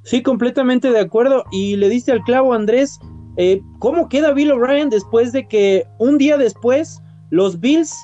Sí, 0.03 0.23
completamente 0.23 0.89
de 0.89 1.01
acuerdo. 1.01 1.43
Y 1.51 1.75
le 1.75 1.89
diste 1.89 2.13
al 2.13 2.23
clavo, 2.23 2.53
Andrés. 2.53 2.97
eh, 3.35 3.61
¿cómo 3.79 4.07
queda 4.07 4.31
Bill 4.31 4.51
O'Brien 4.51 4.89
después 4.89 5.33
de 5.33 5.47
que 5.49 5.85
un 5.99 6.17
día 6.17 6.37
después 6.37 7.01
los 7.29 7.59
Bills 7.59 7.95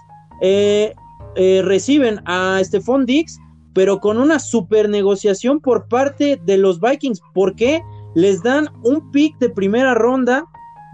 eh, 0.42 0.94
eh, 1.36 1.62
reciben 1.63 2.20
a 2.25 2.60
Stephon 2.63 3.06
Diggs, 3.06 3.39
pero 3.74 4.00
con 4.00 4.18
una 4.18 4.39
super 4.39 4.89
negociación 4.89 5.60
por 5.60 5.88
parte 5.88 6.39
de 6.46 6.58
los 6.58 6.80
Vikings? 6.80 7.22
¿Por 7.34 7.56
qué 7.56 7.82
les 8.15 8.44
dan 8.44 8.68
un 8.84 9.12
pick 9.12 9.38
de 9.39 9.50
primera 9.50 9.94
ronda 9.96 10.46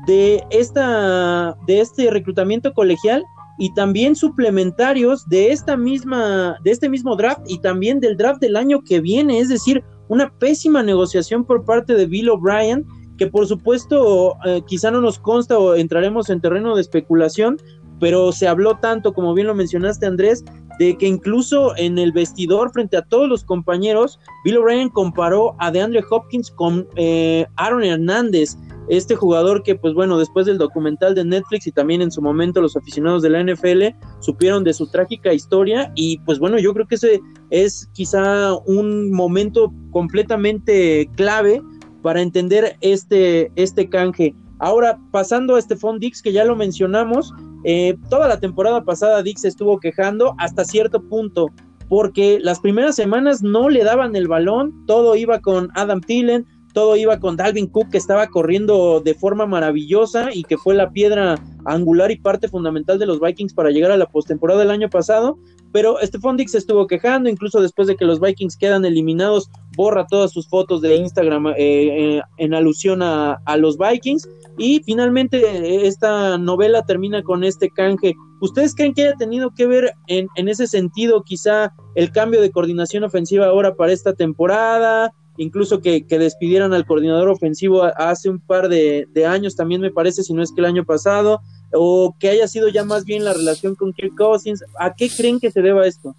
de, 0.07 0.43
esta, 0.49 1.57
de 1.67 1.81
este 1.81 2.09
reclutamiento 2.09 2.73
colegial? 2.73 3.23
y 3.61 3.73
también 3.73 4.15
suplementarios 4.15 5.27
de 5.27 5.51
esta 5.51 5.75
misma, 5.75 6.57
de 6.63 6.71
este 6.71 6.87
mismo 6.87 7.17
draft 7.17 7.41
y 7.45 7.59
también 7.59 7.99
del 7.99 8.15
draft 8.15 8.39
del 8.39 8.55
año 8.55 8.81
que 8.81 9.01
viene, 9.01 9.39
es 9.39 9.49
decir, 9.49 9.83
una 10.07 10.31
pésima 10.39 10.81
negociación 10.81 11.43
por 11.43 11.65
parte 11.65 11.93
de 11.93 12.05
Bill 12.05 12.29
O'Brien, 12.29 12.85
que 13.17 13.27
por 13.27 13.45
supuesto 13.45 14.37
eh, 14.45 14.61
quizá 14.65 14.91
no 14.91 15.01
nos 15.01 15.19
consta 15.19 15.59
o 15.59 15.75
entraremos 15.75 16.29
en 16.29 16.39
terreno 16.39 16.73
de 16.73 16.81
especulación, 16.81 17.57
pero 17.99 18.31
se 18.31 18.47
habló 18.47 18.77
tanto, 18.77 19.13
como 19.13 19.33
bien 19.33 19.47
lo 19.47 19.55
mencionaste 19.55 20.05
Andrés, 20.05 20.43
de 20.79 20.97
que 20.97 21.07
incluso 21.07 21.75
en 21.77 21.97
el 21.97 22.11
vestidor 22.13 22.71
frente 22.71 22.97
a 22.97 23.01
todos 23.01 23.27
los 23.27 23.43
compañeros, 23.43 24.19
Bill 24.45 24.57
O'Brien 24.57 24.89
comparó 24.89 25.55
a 25.59 25.71
DeAndre 25.71 26.01
Hopkins 26.09 26.49
con 26.51 26.87
eh, 26.95 27.45
Aaron 27.57 27.83
Hernández 27.83 28.57
este 28.89 29.15
jugador 29.15 29.61
que, 29.61 29.75
pues 29.75 29.93
bueno, 29.93 30.17
después 30.17 30.45
del 30.47 30.57
documental 30.57 31.13
de 31.13 31.23
Netflix 31.23 31.67
y 31.67 31.71
también 31.71 32.01
en 32.01 32.11
su 32.11 32.21
momento 32.21 32.59
los 32.59 32.75
aficionados 32.75 33.21
de 33.21 33.29
la 33.29 33.43
NFL 33.43 33.95
supieron 34.19 34.63
de 34.63 34.73
su 34.73 34.87
trágica 34.87 35.31
historia 35.31 35.91
y 35.95 36.17
pues 36.19 36.39
bueno, 36.39 36.57
yo 36.57 36.73
creo 36.73 36.87
que 36.87 36.95
ese 36.95 37.21
es 37.51 37.87
quizá 37.93 38.55
un 38.65 39.11
momento 39.11 39.71
completamente 39.91 41.09
clave 41.15 41.61
para 42.01 42.21
entender 42.21 42.77
este, 42.81 43.51
este 43.55 43.89
canje. 43.89 44.33
Ahora, 44.59 44.99
pasando 45.11 45.55
a 45.55 45.61
Stephon 45.61 45.99
Dix, 45.99 46.21
que 46.21 46.33
ya 46.33 46.43
lo 46.43 46.55
mencionamos, 46.55 47.33
eh, 47.63 47.97
toda 48.09 48.27
la 48.27 48.39
temporada 48.39 48.83
pasada 48.83 49.23
Dix 49.23 49.45
estuvo 49.45 49.79
quejando 49.79 50.35
hasta 50.37 50.65
cierto 50.65 51.01
punto, 51.01 51.47
porque 51.87 52.39
las 52.41 52.59
primeras 52.59 52.95
semanas 52.95 53.41
no 53.41 53.69
le 53.69 53.83
daban 53.83 54.15
el 54.15 54.27
balón, 54.27 54.85
todo 54.85 55.15
iba 55.15 55.39
con 55.39 55.69
Adam 55.75 56.01
Thielen, 56.01 56.45
todo 56.73 56.95
iba 56.95 57.19
con 57.19 57.35
Dalvin 57.35 57.67
Cook 57.67 57.89
que 57.89 57.97
estaba 57.97 58.27
corriendo 58.27 59.01
de 59.01 59.15
forma 59.15 59.45
maravillosa 59.45 60.29
y 60.33 60.43
que 60.43 60.57
fue 60.57 60.75
la 60.75 60.91
piedra 60.91 61.35
angular 61.65 62.11
y 62.11 62.17
parte 62.17 62.47
fundamental 62.47 62.99
de 62.99 63.07
los 63.07 63.19
Vikings 63.19 63.53
para 63.53 63.71
llegar 63.71 63.91
a 63.91 63.97
la 63.97 64.05
postemporada 64.05 64.59
del 64.59 64.71
año 64.71 64.89
pasado. 64.89 65.37
Pero 65.71 65.97
Stephon 66.01 66.37
Dix 66.37 66.55
estuvo 66.55 66.87
quejando, 66.87 67.29
incluso 67.29 67.61
después 67.61 67.87
de 67.87 67.95
que 67.95 68.05
los 68.05 68.19
Vikings 68.19 68.57
quedan 68.57 68.85
eliminados, 68.85 69.49
borra 69.75 70.07
todas 70.07 70.31
sus 70.31 70.47
fotos 70.47 70.81
de 70.81 70.95
Instagram 70.95 71.47
eh, 71.47 71.55
eh, 71.57 72.21
en 72.37 72.53
alusión 72.53 73.01
a, 73.01 73.39
los 73.57 73.77
Vikings. 73.77 74.27
Y 74.57 74.81
finalmente 74.83 75.37
eh, 75.39 75.87
esta 75.87 76.37
novela 76.37 76.83
termina 76.83 77.23
con 77.23 77.43
este 77.43 77.69
canje. 77.69 78.13
¿Ustedes 78.41 78.75
creen 78.75 78.93
que 78.93 79.03
haya 79.03 79.15
tenido 79.15 79.51
que 79.53 79.67
ver 79.67 79.93
en, 80.07 80.27
en 80.35 80.47
ese 80.47 80.67
sentido 80.67 81.23
quizá 81.23 81.73
el 81.95 82.11
cambio 82.11 82.41
de 82.41 82.51
coordinación 82.51 83.03
ofensiva 83.03 83.47
ahora 83.47 83.75
para 83.75 83.91
esta 83.91 84.13
temporada? 84.13 85.13
incluso 85.39 85.81
que, 85.81 86.05
despidieran 86.09 86.73
al 86.73 86.85
coordinador 86.85 87.29
ofensivo 87.29 87.83
hace 87.83 88.29
un 88.29 88.39
par 88.39 88.67
de, 88.67 89.07
años, 89.25 89.55
también 89.55 89.81
me 89.81 89.91
parece, 89.91 90.21
si 90.21 90.33
no 90.33 90.43
es 90.43 90.51
que 90.51 90.61
el 90.61 90.65
año 90.65 90.85
pasado, 90.85 91.41
o 91.73 92.15
que 92.19 92.29
haya 92.29 92.47
sido 92.47 92.69
ya 92.69 92.83
más 92.83 93.05
bien 93.05 93.23
la 93.23 93.33
relación 93.33 93.75
con 93.75 93.93
Kirk 93.93 94.15
Cousins. 94.17 94.63
¿A 94.79 94.93
qué 94.93 95.09
creen 95.09 95.39
que 95.39 95.51
se 95.51 95.61
deba 95.61 95.85
esto? 95.85 96.15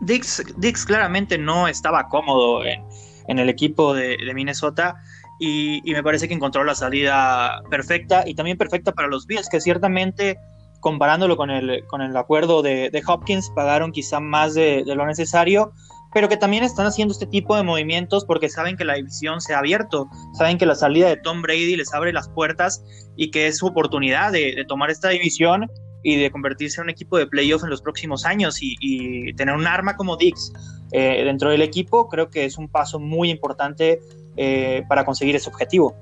Dix, 0.00 0.42
Dix 0.58 0.84
claramente 0.84 1.38
no 1.38 1.66
estaba 1.68 2.08
cómodo 2.08 2.62
en, 2.64 3.38
el 3.38 3.48
equipo 3.48 3.94
de, 3.94 4.18
Minnesota 4.34 4.96
y, 5.40 5.80
me 5.86 6.02
parece 6.02 6.28
que 6.28 6.34
encontró 6.34 6.64
la 6.64 6.74
salida 6.74 7.62
perfecta 7.70 8.24
y 8.26 8.34
también 8.34 8.58
perfecta 8.58 8.92
para 8.92 9.08
los 9.08 9.26
Bills, 9.26 9.48
que 9.48 9.60
ciertamente 9.60 10.38
comparándolo 10.80 11.38
con 11.38 11.50
el, 11.50 11.86
con 11.86 12.02
el 12.02 12.14
acuerdo 12.14 12.60
de, 12.60 13.02
Hopkins, 13.06 13.50
pagaron 13.54 13.90
quizá 13.90 14.20
más 14.20 14.52
de, 14.52 14.84
lo 14.84 15.06
necesario, 15.06 15.72
pero 16.14 16.28
que 16.28 16.36
también 16.36 16.62
están 16.62 16.86
haciendo 16.86 17.12
este 17.12 17.26
tipo 17.26 17.56
de 17.56 17.64
movimientos 17.64 18.24
porque 18.24 18.48
saben 18.48 18.76
que 18.76 18.84
la 18.84 18.94
división 18.94 19.40
se 19.40 19.52
ha 19.52 19.58
abierto, 19.58 20.08
saben 20.38 20.56
que 20.56 20.64
la 20.64 20.76
salida 20.76 21.08
de 21.08 21.16
Tom 21.16 21.42
Brady 21.42 21.76
les 21.76 21.92
abre 21.92 22.12
las 22.12 22.28
puertas 22.28 22.82
y 23.16 23.30
que 23.30 23.48
es 23.48 23.58
su 23.58 23.66
oportunidad 23.66 24.32
de, 24.32 24.64
tomar 24.68 24.90
esta 24.90 25.08
división 25.08 25.68
y 26.04 26.16
de 26.16 26.30
convertirse 26.30 26.80
en 26.80 26.84
un 26.84 26.90
equipo 26.90 27.18
de 27.18 27.26
playoff 27.26 27.64
en 27.64 27.70
los 27.70 27.82
próximos 27.82 28.24
años 28.24 28.58
y, 28.60 29.32
tener 29.34 29.54
un 29.54 29.66
arma 29.66 29.96
como 29.96 30.16
Dix 30.16 30.52
eh, 30.92 31.24
dentro 31.24 31.50
del 31.50 31.62
equipo, 31.62 32.08
creo 32.08 32.30
que 32.30 32.44
es 32.44 32.56
un 32.56 32.68
paso 32.68 33.00
muy 33.00 33.30
importante 33.30 34.00
eh, 34.36 34.82
para 34.88 35.04
conseguir 35.04 35.34
ese 35.34 35.50
objetivo. 35.50 35.96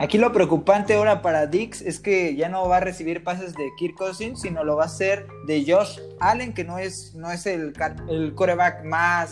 Aquí 0.00 0.16
lo 0.16 0.32
preocupante 0.32 0.94
ahora 0.94 1.20
para 1.20 1.46
Dix 1.46 1.82
es 1.82 2.00
que 2.00 2.34
ya 2.34 2.48
no 2.48 2.66
va 2.66 2.78
a 2.78 2.80
recibir 2.80 3.22
pases 3.22 3.52
de 3.52 3.68
Kirk 3.76 3.96
Cousins, 3.96 4.40
sino 4.40 4.64
lo 4.64 4.76
va 4.76 4.84
a 4.84 4.86
hacer 4.86 5.26
de 5.46 5.62
Josh 5.70 6.00
Allen, 6.20 6.54
que 6.54 6.64
no 6.64 6.78
es, 6.78 7.14
no 7.14 7.30
es 7.30 7.44
el, 7.44 7.74
el 8.08 8.34
coreback 8.34 8.82
más, 8.86 9.30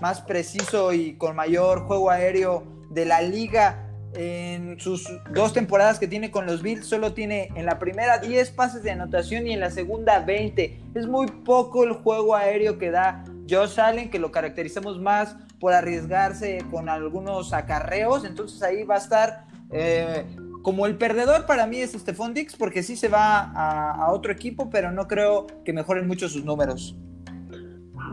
más 0.00 0.20
preciso 0.20 0.92
y 0.92 1.16
con 1.16 1.36
mayor 1.36 1.82
juego 1.82 2.10
aéreo 2.10 2.64
de 2.90 3.04
la 3.04 3.22
liga. 3.22 3.84
En 4.14 4.80
sus 4.80 5.08
dos 5.30 5.52
temporadas 5.52 6.00
que 6.00 6.08
tiene 6.08 6.32
con 6.32 6.46
los 6.46 6.62
Bills, 6.62 6.86
solo 6.86 7.12
tiene 7.12 7.50
en 7.54 7.64
la 7.64 7.78
primera 7.78 8.18
10 8.18 8.50
pases 8.50 8.82
de 8.82 8.90
anotación 8.90 9.46
y 9.46 9.52
en 9.52 9.60
la 9.60 9.70
segunda 9.70 10.18
20. 10.18 10.80
Es 10.96 11.06
muy 11.06 11.28
poco 11.28 11.84
el 11.84 11.92
juego 11.92 12.34
aéreo 12.34 12.76
que 12.78 12.90
da 12.90 13.22
Josh 13.48 13.78
Allen, 13.78 14.10
que 14.10 14.18
lo 14.18 14.32
caracterizamos 14.32 14.98
más 14.98 15.36
por 15.60 15.74
arriesgarse 15.74 16.64
con 16.72 16.88
algunos 16.88 17.52
acarreos. 17.52 18.24
Entonces 18.24 18.60
ahí 18.62 18.82
va 18.82 18.96
a 18.96 18.98
estar 18.98 19.47
eh, 19.70 20.24
como 20.62 20.86
el 20.86 20.96
perdedor 20.96 21.46
para 21.46 21.66
mí 21.66 21.78
es 21.78 21.92
Stephon 21.92 22.34
Dix 22.34 22.56
porque 22.56 22.82
sí 22.82 22.96
se 22.96 23.08
va 23.08 23.52
a, 23.54 24.12
otro 24.12 24.32
equipo, 24.32 24.70
pero 24.70 24.90
no 24.92 25.06
creo 25.06 25.46
que 25.64 25.72
mejoren 25.72 26.06
mucho 26.06 26.28
sus 26.28 26.44
números. 26.44 26.96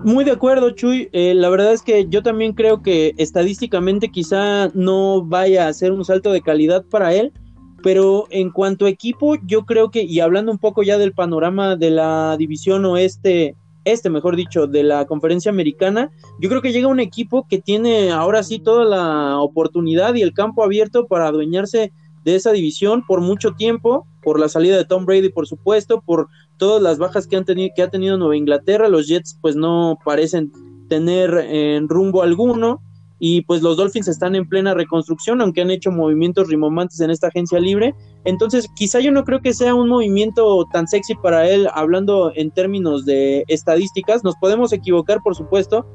Muy 0.03 0.24
de 0.24 0.31
acuerdo, 0.31 0.71
Chuy. 0.71 1.09
Eh, 1.13 1.33
la 1.33 1.50
verdad 1.50 1.74
es 1.74 1.81
que 1.81 2.07
yo 2.07 2.21
también 2.21 2.53
creo 2.53 2.81
que 2.81 3.13
estadísticamente 3.17 4.09
quizá 4.09 4.69
no 4.74 5.24
vaya 5.25 5.67
a 5.67 5.74
ser 5.74 5.91
un 5.91 6.05
salto 6.05 6.31
de 6.31 6.41
calidad 6.41 6.85
para 6.85 7.13
él, 7.13 7.33
pero 7.81 8.27
en 8.29 8.51
cuanto 8.51 8.85
a 8.85 8.89
equipo, 8.89 9.35
yo 9.45 9.65
creo 9.65 9.91
que, 9.91 10.03
y 10.03 10.19
hablando 10.19 10.51
un 10.51 10.57
poco 10.57 10.83
ya 10.83 10.97
del 10.97 11.13
panorama 11.13 11.75
de 11.75 11.91
la 11.91 12.35
división 12.38 12.85
oeste 12.85 13.55
este, 13.86 14.10
mejor 14.10 14.36
dicho, 14.36 14.68
de 14.68 14.84
la 14.84 15.06
conferencia 15.06 15.51
americana, 15.51 16.12
yo 16.39 16.50
creo 16.50 16.62
que 16.62 16.74
llega 16.74 16.88
un 16.88 17.00
equipo 17.00 17.48
que 17.48 17.60
tiene 17.60 18.12
ahora 18.12 18.44
sí 18.44 18.60
toda 18.60 18.84
la 18.84 19.39
oportunidad 19.39 20.15
y 20.15 20.22
el 20.22 20.34
campo 20.34 20.63
abierto 20.63 21.08
para 21.08 21.27
adueñarse 21.27 21.94
de 22.25 22.36
esa 22.36 22.51
división 22.51 23.06
por 23.08 23.22
mucho 23.22 23.51
tiempo, 23.51 24.08
por 24.24 24.39
la 24.39 24.50
salida 24.50 24.75
de 24.75 24.86
Tom 24.86 25.06
Brady, 25.06 25.30
por 25.30 25.48
supuesto, 25.48 26.01
por 26.01 26.27
todas 26.58 26.82
las 26.82 26.98
bajas 26.98 27.27
que 27.27 27.38
han 27.38 27.46
tenido 27.46 27.70
que 27.75 27.84
ha 27.84 27.89
tenido 27.92 28.18
Nueva 28.18 28.36
Inglaterra, 28.36 28.89
los 28.89 29.08
Jets 29.08 29.38
pues 29.39 29.56
no 29.56 30.00
parecen 30.04 30.51
tener 30.89 31.34
en 31.38 31.88
rumbo 31.88 32.24
alguno 32.24 32.82
y 33.27 33.41
pues 33.41 33.63
los 33.63 33.77
Dolphins 33.77 34.08
están 34.08 34.36
en 34.36 34.48
plena 34.48 34.75
reconstrucción, 34.75 35.41
aunque 35.41 35.62
han 35.62 35.72
hecho 35.72 35.89
movimientos 35.89 36.48
rimomantes 36.48 37.00
en 37.00 37.10
esta 37.10 37.29
agencia 37.29 37.60
libre. 37.60 37.96
Entonces, 38.24 38.67
quizá 38.75 39.00
yo 39.00 39.12
no 39.12 39.24
creo 39.24 39.41
que 39.41 39.51
sea 39.51 39.74
un 39.74 39.89
movimiento 39.89 40.63
tan 40.72 40.88
sexy 40.88 41.15
para 41.15 41.50
él, 41.50 41.67
hablando 41.74 42.32
en 42.36 42.51
términos 42.51 43.03
de 43.03 43.44
estadísticas. 43.48 44.24
Nos 44.24 44.36
podemos 44.36 44.72
equivocar, 44.74 45.22
por 45.24 45.34
supuesto, 45.36 45.88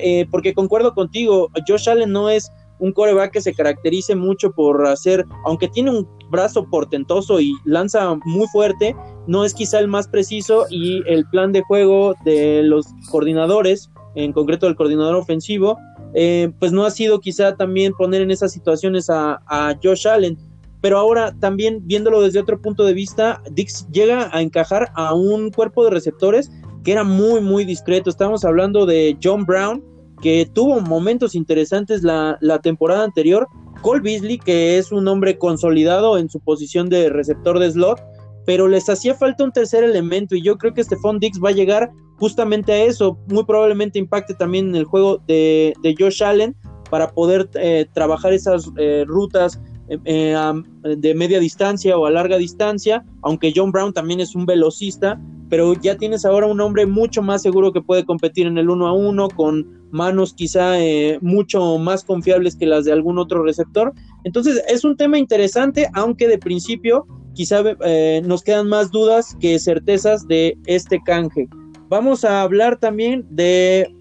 eh, 0.00 0.26
porque 0.30 0.52
concuerdo 0.52 0.92
contigo, 0.92 1.48
Josh 1.66 1.88
Allen 1.88 2.12
no 2.12 2.28
es 2.28 2.52
un 2.78 2.92
coreback 2.92 3.32
que 3.32 3.40
se 3.40 3.54
caracterice 3.54 4.14
mucho 4.14 4.52
por 4.52 4.86
hacer, 4.86 5.24
aunque 5.46 5.68
tiene 5.68 5.92
un 5.92 6.06
brazo 6.30 6.68
portentoso 6.68 7.40
y 7.40 7.54
lanza 7.64 8.18
muy 8.26 8.46
fuerte, 8.48 8.94
no 9.26 9.46
es 9.46 9.54
quizá 9.54 9.78
el 9.78 9.88
más 9.88 10.08
preciso 10.08 10.66
y 10.68 11.02
el 11.06 11.24
plan 11.30 11.52
de 11.52 11.62
juego 11.62 12.14
de 12.26 12.62
los 12.64 12.84
coordinadores, 13.10 13.90
en 14.14 14.34
concreto 14.34 14.66
el 14.66 14.76
coordinador 14.76 15.14
ofensivo, 15.14 15.78
eh, 16.18 16.50
pues 16.58 16.72
no 16.72 16.86
ha 16.86 16.90
sido 16.90 17.20
quizá 17.20 17.56
también 17.56 17.92
poner 17.92 18.22
en 18.22 18.30
esas 18.30 18.50
situaciones 18.50 19.10
a, 19.10 19.38
Josh 19.82 20.08
Allen. 20.08 20.38
Pero 20.80 20.98
ahora 20.98 21.34
también 21.40 21.86
viéndolo 21.86 22.22
desde 22.22 22.40
otro 22.40 22.60
punto 22.60 22.84
de 22.84 22.94
vista, 22.94 23.42
Dix 23.50 23.86
llega 23.92 24.30
a 24.32 24.40
encajar 24.40 24.90
a 24.94 25.14
un 25.14 25.50
cuerpo 25.50 25.84
de 25.84 25.90
receptores 25.90 26.50
que 26.84 26.92
era 26.92 27.04
muy, 27.04 27.42
muy 27.42 27.66
discreto. 27.66 28.08
Estamos 28.08 28.46
hablando 28.46 28.86
de 28.86 29.18
John 29.22 29.44
Brown, 29.44 29.84
que 30.22 30.48
tuvo 30.54 30.80
momentos 30.80 31.34
interesantes 31.34 32.02
la, 32.02 32.38
la 32.40 32.60
temporada 32.60 33.04
anterior. 33.04 33.46
Cole 33.82 34.00
Beasley, 34.00 34.38
que 34.38 34.78
es 34.78 34.92
un 34.92 35.06
hombre 35.08 35.36
consolidado 35.36 36.16
en 36.16 36.30
su 36.30 36.40
posición 36.40 36.88
de 36.88 37.10
receptor 37.10 37.58
de 37.58 37.70
slot, 37.70 38.02
pero 38.46 38.68
les 38.68 38.88
hacía 38.88 39.14
falta 39.14 39.44
un 39.44 39.52
tercer 39.52 39.84
elemento 39.84 40.34
y 40.34 40.40
yo 40.40 40.56
creo 40.56 40.72
que 40.72 40.82
Stephon 40.82 41.18
Dix 41.18 41.38
va 41.44 41.50
a 41.50 41.52
llegar 41.52 41.90
justamente 42.18 42.72
a 42.72 42.84
eso. 42.84 43.18
Muy 43.28 43.44
probablemente 43.44 43.98
impacte 43.98 44.34
también 44.34 44.68
en 44.68 44.76
el 44.76 44.84
juego 44.84 45.22
de, 45.26 45.74
Josh 45.98 46.22
Allen 46.22 46.56
para 46.90 47.10
poder 47.10 47.48
eh, 47.54 47.86
trabajar 47.92 48.32
esas 48.32 48.70
eh, 48.76 49.04
rutas 49.06 49.60
eh, 49.88 50.34
de 50.82 51.14
media 51.14 51.38
distancia 51.38 51.96
o 51.96 52.06
a 52.06 52.10
larga 52.10 52.38
distancia, 52.38 53.04
aunque 53.22 53.52
John 53.54 53.70
Brown 53.70 53.92
también 53.92 54.20
es 54.20 54.34
un 54.34 54.46
velocista, 54.46 55.20
pero 55.48 55.74
ya 55.74 55.96
tienes 55.96 56.24
ahora 56.24 56.46
un 56.46 56.60
hombre 56.60 56.86
mucho 56.86 57.22
más 57.22 57.42
seguro 57.42 57.72
que 57.72 57.80
puede 57.80 58.04
competir 58.04 58.48
en 58.48 58.58
el 58.58 58.68
uno 58.68 58.88
a 58.88 58.92
uno, 58.92 59.28
con 59.28 59.86
manos 59.92 60.34
quizá 60.34 60.74
mucho 61.20 61.78
más 61.78 62.02
confiables 62.02 62.56
que 62.56 62.66
las 62.66 62.84
de 62.84 62.92
algún 62.92 63.18
otro 63.18 63.44
receptor. 63.44 63.92
Entonces 64.24 64.60
es 64.68 64.84
un 64.84 64.96
tema 64.96 65.18
interesante, 65.18 65.88
aunque 65.94 66.26
de 66.26 66.38
principio 66.38 67.06
quizá 67.36 67.62
eh, 67.84 68.22
nos 68.24 68.42
quedan 68.42 68.68
más 68.68 68.90
dudas 68.90 69.36
que 69.38 69.58
certezas 69.60 70.26
de 70.26 70.58
este 70.66 71.00
canje. 71.04 71.46
Vamos 71.88 72.24
a 72.24 72.42
hablar 72.42 72.78
también 72.78 73.24
de 73.30 73.94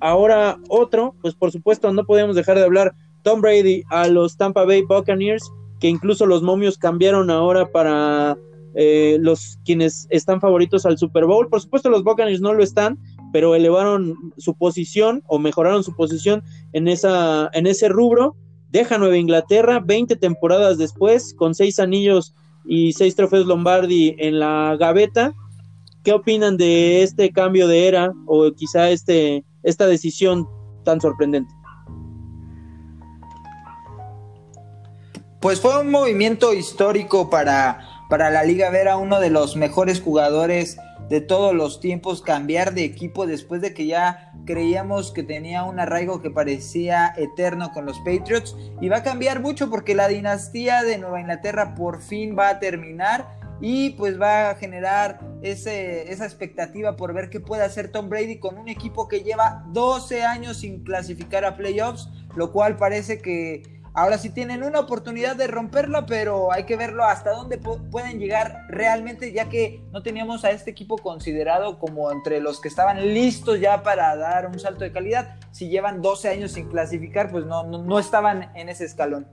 ahora 0.00 0.58
otro, 0.68 1.14
pues 1.22 1.34
por 1.34 1.50
supuesto 1.50 1.92
no 1.92 2.04
podemos 2.04 2.36
dejar 2.36 2.58
de 2.58 2.64
hablar 2.64 2.94
Tom 3.22 3.40
Brady 3.40 3.82
a 3.90 4.08
los 4.08 4.36
Tampa 4.36 4.64
Bay 4.64 4.82
Buccaneers, 4.82 5.50
que 5.80 5.88
incluso 5.88 6.26
los 6.26 6.42
momios 6.42 6.76
cambiaron 6.76 7.30
ahora 7.30 7.70
para 7.70 8.36
eh, 8.74 9.18
los 9.20 9.58
quienes 9.64 10.06
están 10.10 10.40
favoritos 10.40 10.84
al 10.86 10.98
Super 10.98 11.24
Bowl. 11.24 11.48
Por 11.48 11.60
supuesto 11.60 11.88
los 11.88 12.04
Buccaneers 12.04 12.40
no 12.40 12.52
lo 12.52 12.62
están, 12.62 12.98
pero 13.32 13.54
elevaron 13.54 14.14
su 14.36 14.54
posición 14.54 15.22
o 15.26 15.38
mejoraron 15.38 15.84
su 15.84 15.94
posición 15.94 16.42
en, 16.72 16.88
esa, 16.88 17.48
en 17.52 17.66
ese 17.66 17.88
rubro. 17.88 18.36
Deja 18.70 18.98
Nueva 18.98 19.16
Inglaterra 19.16 19.80
20 19.84 20.16
temporadas 20.16 20.78
después, 20.78 21.34
con 21.34 21.54
seis 21.54 21.78
anillos 21.78 22.34
y 22.64 22.92
seis 22.92 23.14
trofeos 23.14 23.46
Lombardi 23.46 24.16
en 24.18 24.38
la 24.38 24.76
gaveta. 24.78 25.34
¿Qué 26.02 26.12
opinan 26.12 26.56
de 26.56 27.02
este 27.02 27.30
cambio 27.30 27.68
de 27.68 27.86
era 27.86 28.12
o 28.26 28.50
quizá 28.52 28.90
este, 28.90 29.44
esta 29.62 29.86
decisión 29.86 30.48
tan 30.84 31.00
sorprendente? 31.00 31.54
Pues 35.40 35.60
fue 35.60 35.80
un 35.80 35.90
movimiento 35.90 36.54
histórico 36.54 37.30
para, 37.30 37.80
para 38.08 38.30
la 38.30 38.42
liga 38.44 38.70
ver 38.70 38.88
a 38.88 38.96
uno 38.96 39.20
de 39.20 39.30
los 39.30 39.56
mejores 39.56 40.00
jugadores 40.00 40.76
de 41.08 41.20
todos 41.20 41.54
los 41.54 41.80
tiempos 41.80 42.22
cambiar 42.22 42.74
de 42.74 42.84
equipo 42.84 43.26
después 43.26 43.60
de 43.60 43.74
que 43.74 43.86
ya 43.86 44.32
creíamos 44.44 45.12
que 45.12 45.22
tenía 45.22 45.64
un 45.64 45.78
arraigo 45.78 46.22
que 46.22 46.30
parecía 46.30 47.12
eterno 47.16 47.70
con 47.72 47.86
los 47.86 47.98
Patriots 47.98 48.56
y 48.80 48.88
va 48.88 48.98
a 48.98 49.02
cambiar 49.02 49.40
mucho 49.40 49.68
porque 49.68 49.94
la 49.94 50.08
dinastía 50.08 50.82
de 50.82 50.98
Nueva 50.98 51.20
Inglaterra 51.20 51.74
por 51.74 52.00
fin 52.00 52.36
va 52.36 52.48
a 52.48 52.58
terminar 52.60 53.41
y 53.62 53.90
pues 53.90 54.20
va 54.20 54.50
a 54.50 54.54
generar 54.56 55.20
esa 55.40 56.26
expectativa 56.26 56.96
por 56.96 57.14
ver 57.14 57.30
qué 57.30 57.40
puede 57.40 57.62
hacer 57.62 57.90
Tom 57.90 58.10
Brady 58.10 58.38
con 58.38 58.58
un 58.58 58.68
equipo 58.68 59.08
que 59.08 59.22
lleva 59.22 59.64
12 59.68 60.24
años 60.24 60.58
sin 60.58 60.84
clasificar 60.84 61.46
a 61.46 61.56
playoffs, 61.56 62.10
lo 62.36 62.52
cual 62.52 62.76
parece 62.76 63.18
que 63.18 63.62
Ahora 63.94 64.16
sí 64.16 64.30
tienen 64.30 64.62
una 64.62 64.80
oportunidad 64.80 65.36
de 65.36 65.46
romperla, 65.48 66.06
pero 66.06 66.50
hay 66.50 66.64
que 66.64 66.76
verlo 66.76 67.04
hasta 67.04 67.32
dónde 67.32 67.58
pueden 67.58 68.18
llegar 68.18 68.64
realmente, 68.70 69.32
ya 69.32 69.50
que 69.50 69.84
no 69.92 70.02
teníamos 70.02 70.46
a 70.46 70.50
este 70.50 70.70
equipo 70.70 70.96
considerado 70.96 71.78
como 71.78 72.10
entre 72.10 72.40
los 72.40 72.58
que 72.58 72.68
estaban 72.68 73.12
listos 73.12 73.60
ya 73.60 73.82
para 73.82 74.16
dar 74.16 74.46
un 74.46 74.58
salto 74.58 74.84
de 74.84 74.92
calidad. 74.92 75.36
Si 75.50 75.68
llevan 75.68 76.00
12 76.00 76.30
años 76.30 76.52
sin 76.52 76.70
clasificar, 76.70 77.30
pues 77.30 77.44
no, 77.44 77.64
no, 77.64 77.98
estaban 77.98 78.50
en 78.54 78.70
ese 78.70 78.86
escalón. 78.86 79.28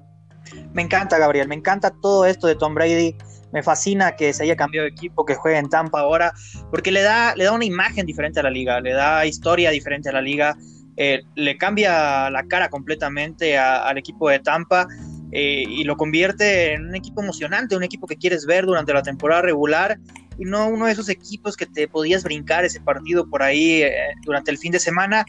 Me 0.73 0.81
encanta, 0.81 1.17
Gabriel, 1.17 1.47
me 1.47 1.55
encanta 1.55 1.91
todo 2.01 2.25
esto 2.25 2.45
de 2.47 2.55
Tom 2.55 2.75
Brady. 2.75 3.15
Me 3.51 3.63
fascina 3.63 4.15
que 4.15 4.33
se 4.33 4.43
haya 4.43 4.55
cambiado 4.55 4.85
de 4.85 4.91
equipo, 4.91 5.25
que 5.25 5.35
juegue 5.35 5.57
en 5.57 5.69
Tampa 5.69 6.01
ahora, 6.01 6.33
porque 6.69 6.91
le 6.91 7.01
da, 7.01 7.35
le 7.35 7.45
da 7.45 7.51
una 7.51 7.65
imagen 7.65 8.05
diferente 8.05 8.39
a 8.39 8.43
la 8.43 8.51
liga, 8.51 8.79
le 8.79 8.93
da 8.93 9.25
historia 9.25 9.71
diferente 9.71 10.09
a 10.09 10.11
la 10.11 10.21
liga 10.21 10.55
eh, 11.01 11.23
le 11.35 11.57
cambia 11.57 12.29
la 12.29 12.43
cara 12.43 12.69
completamente 12.69 13.57
al 13.57 13.97
equipo 13.97 14.29
de 14.29 14.39
Tampa 14.39 14.85
eh, 15.31 15.63
y 15.65 15.85
lo 15.85 15.95
convierte 15.95 16.73
en 16.73 16.87
un 16.87 16.95
equipo 16.95 17.23
emocionante, 17.23 17.77
un 17.77 17.83
equipo 17.83 18.05
que 18.05 18.17
quieres 18.17 18.45
ver 18.45 18.65
durante 18.65 18.93
la 18.93 19.01
temporada 19.01 19.41
regular 19.41 19.97
y 20.37 20.43
no 20.43 20.67
uno 20.67 20.87
de 20.87 20.91
esos 20.91 21.07
equipos 21.07 21.55
que 21.55 21.65
te 21.65 21.87
podías 21.87 22.25
brincar 22.25 22.65
ese 22.65 22.81
partido 22.81 23.29
por 23.29 23.43
ahí 23.43 23.81
eh, 23.81 23.93
durante 24.25 24.51
el 24.51 24.57
fin 24.57 24.73
de 24.73 24.79
semana. 24.81 25.23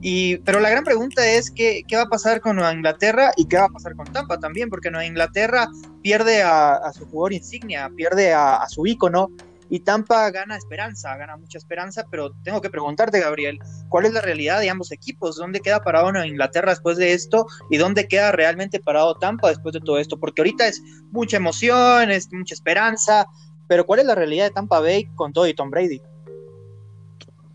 Y, 0.00 0.38
pero 0.38 0.60
la 0.60 0.70
gran 0.70 0.84
pregunta 0.84 1.26
es 1.26 1.50
¿qué, 1.50 1.82
qué 1.86 1.96
va 1.96 2.02
a 2.02 2.08
pasar 2.08 2.40
con 2.40 2.56
Nueva 2.56 2.72
Inglaterra 2.72 3.32
y 3.36 3.46
qué 3.46 3.56
va 3.56 3.64
a 3.64 3.68
pasar 3.68 3.96
con 3.96 4.06
Tampa 4.12 4.38
también, 4.38 4.70
porque 4.70 4.90
Nueva 4.90 5.06
Inglaterra 5.06 5.68
pierde 6.02 6.42
a, 6.42 6.92
su 6.92 7.06
jugador 7.06 7.32
insignia, 7.32 7.90
pierde 7.96 8.32
a, 8.32 8.56
a 8.56 8.68
su 8.68 8.86
ícono, 8.86 9.30
y 9.70 9.80
Tampa 9.80 10.30
gana 10.30 10.56
esperanza, 10.56 11.16
gana 11.16 11.36
mucha 11.36 11.58
esperanza, 11.58 12.04
pero 12.10 12.32
tengo 12.42 12.60
que 12.60 12.70
preguntarte, 12.70 13.20
Gabriel, 13.20 13.58
¿cuál 13.88 14.06
es 14.06 14.12
la 14.12 14.20
realidad 14.20 14.60
de 14.60 14.70
ambos 14.70 14.92
equipos? 14.92 15.36
¿Dónde 15.36 15.60
queda 15.60 15.82
parado 15.82 16.08
Inglaterra 16.24 16.70
después 16.70 16.96
de 16.96 17.12
esto? 17.12 17.46
¿Y 17.70 17.76
dónde 17.76 18.08
queda 18.08 18.32
realmente 18.32 18.80
parado 18.80 19.16
Tampa 19.16 19.48
después 19.48 19.74
de 19.74 19.80
todo 19.80 19.98
esto? 19.98 20.18
Porque 20.18 20.40
ahorita 20.40 20.66
es 20.66 20.82
mucha 21.10 21.36
emoción, 21.36 22.10
es 22.10 22.32
mucha 22.32 22.54
esperanza, 22.54 23.26
pero 23.68 23.84
¿cuál 23.84 24.00
es 24.00 24.06
la 24.06 24.14
realidad 24.14 24.46
de 24.46 24.50
Tampa 24.52 24.80
Bay 24.80 25.06
con 25.14 25.32
todo 25.32 25.46
y 25.46 25.54
Tom 25.54 25.70
Brady? 25.70 26.00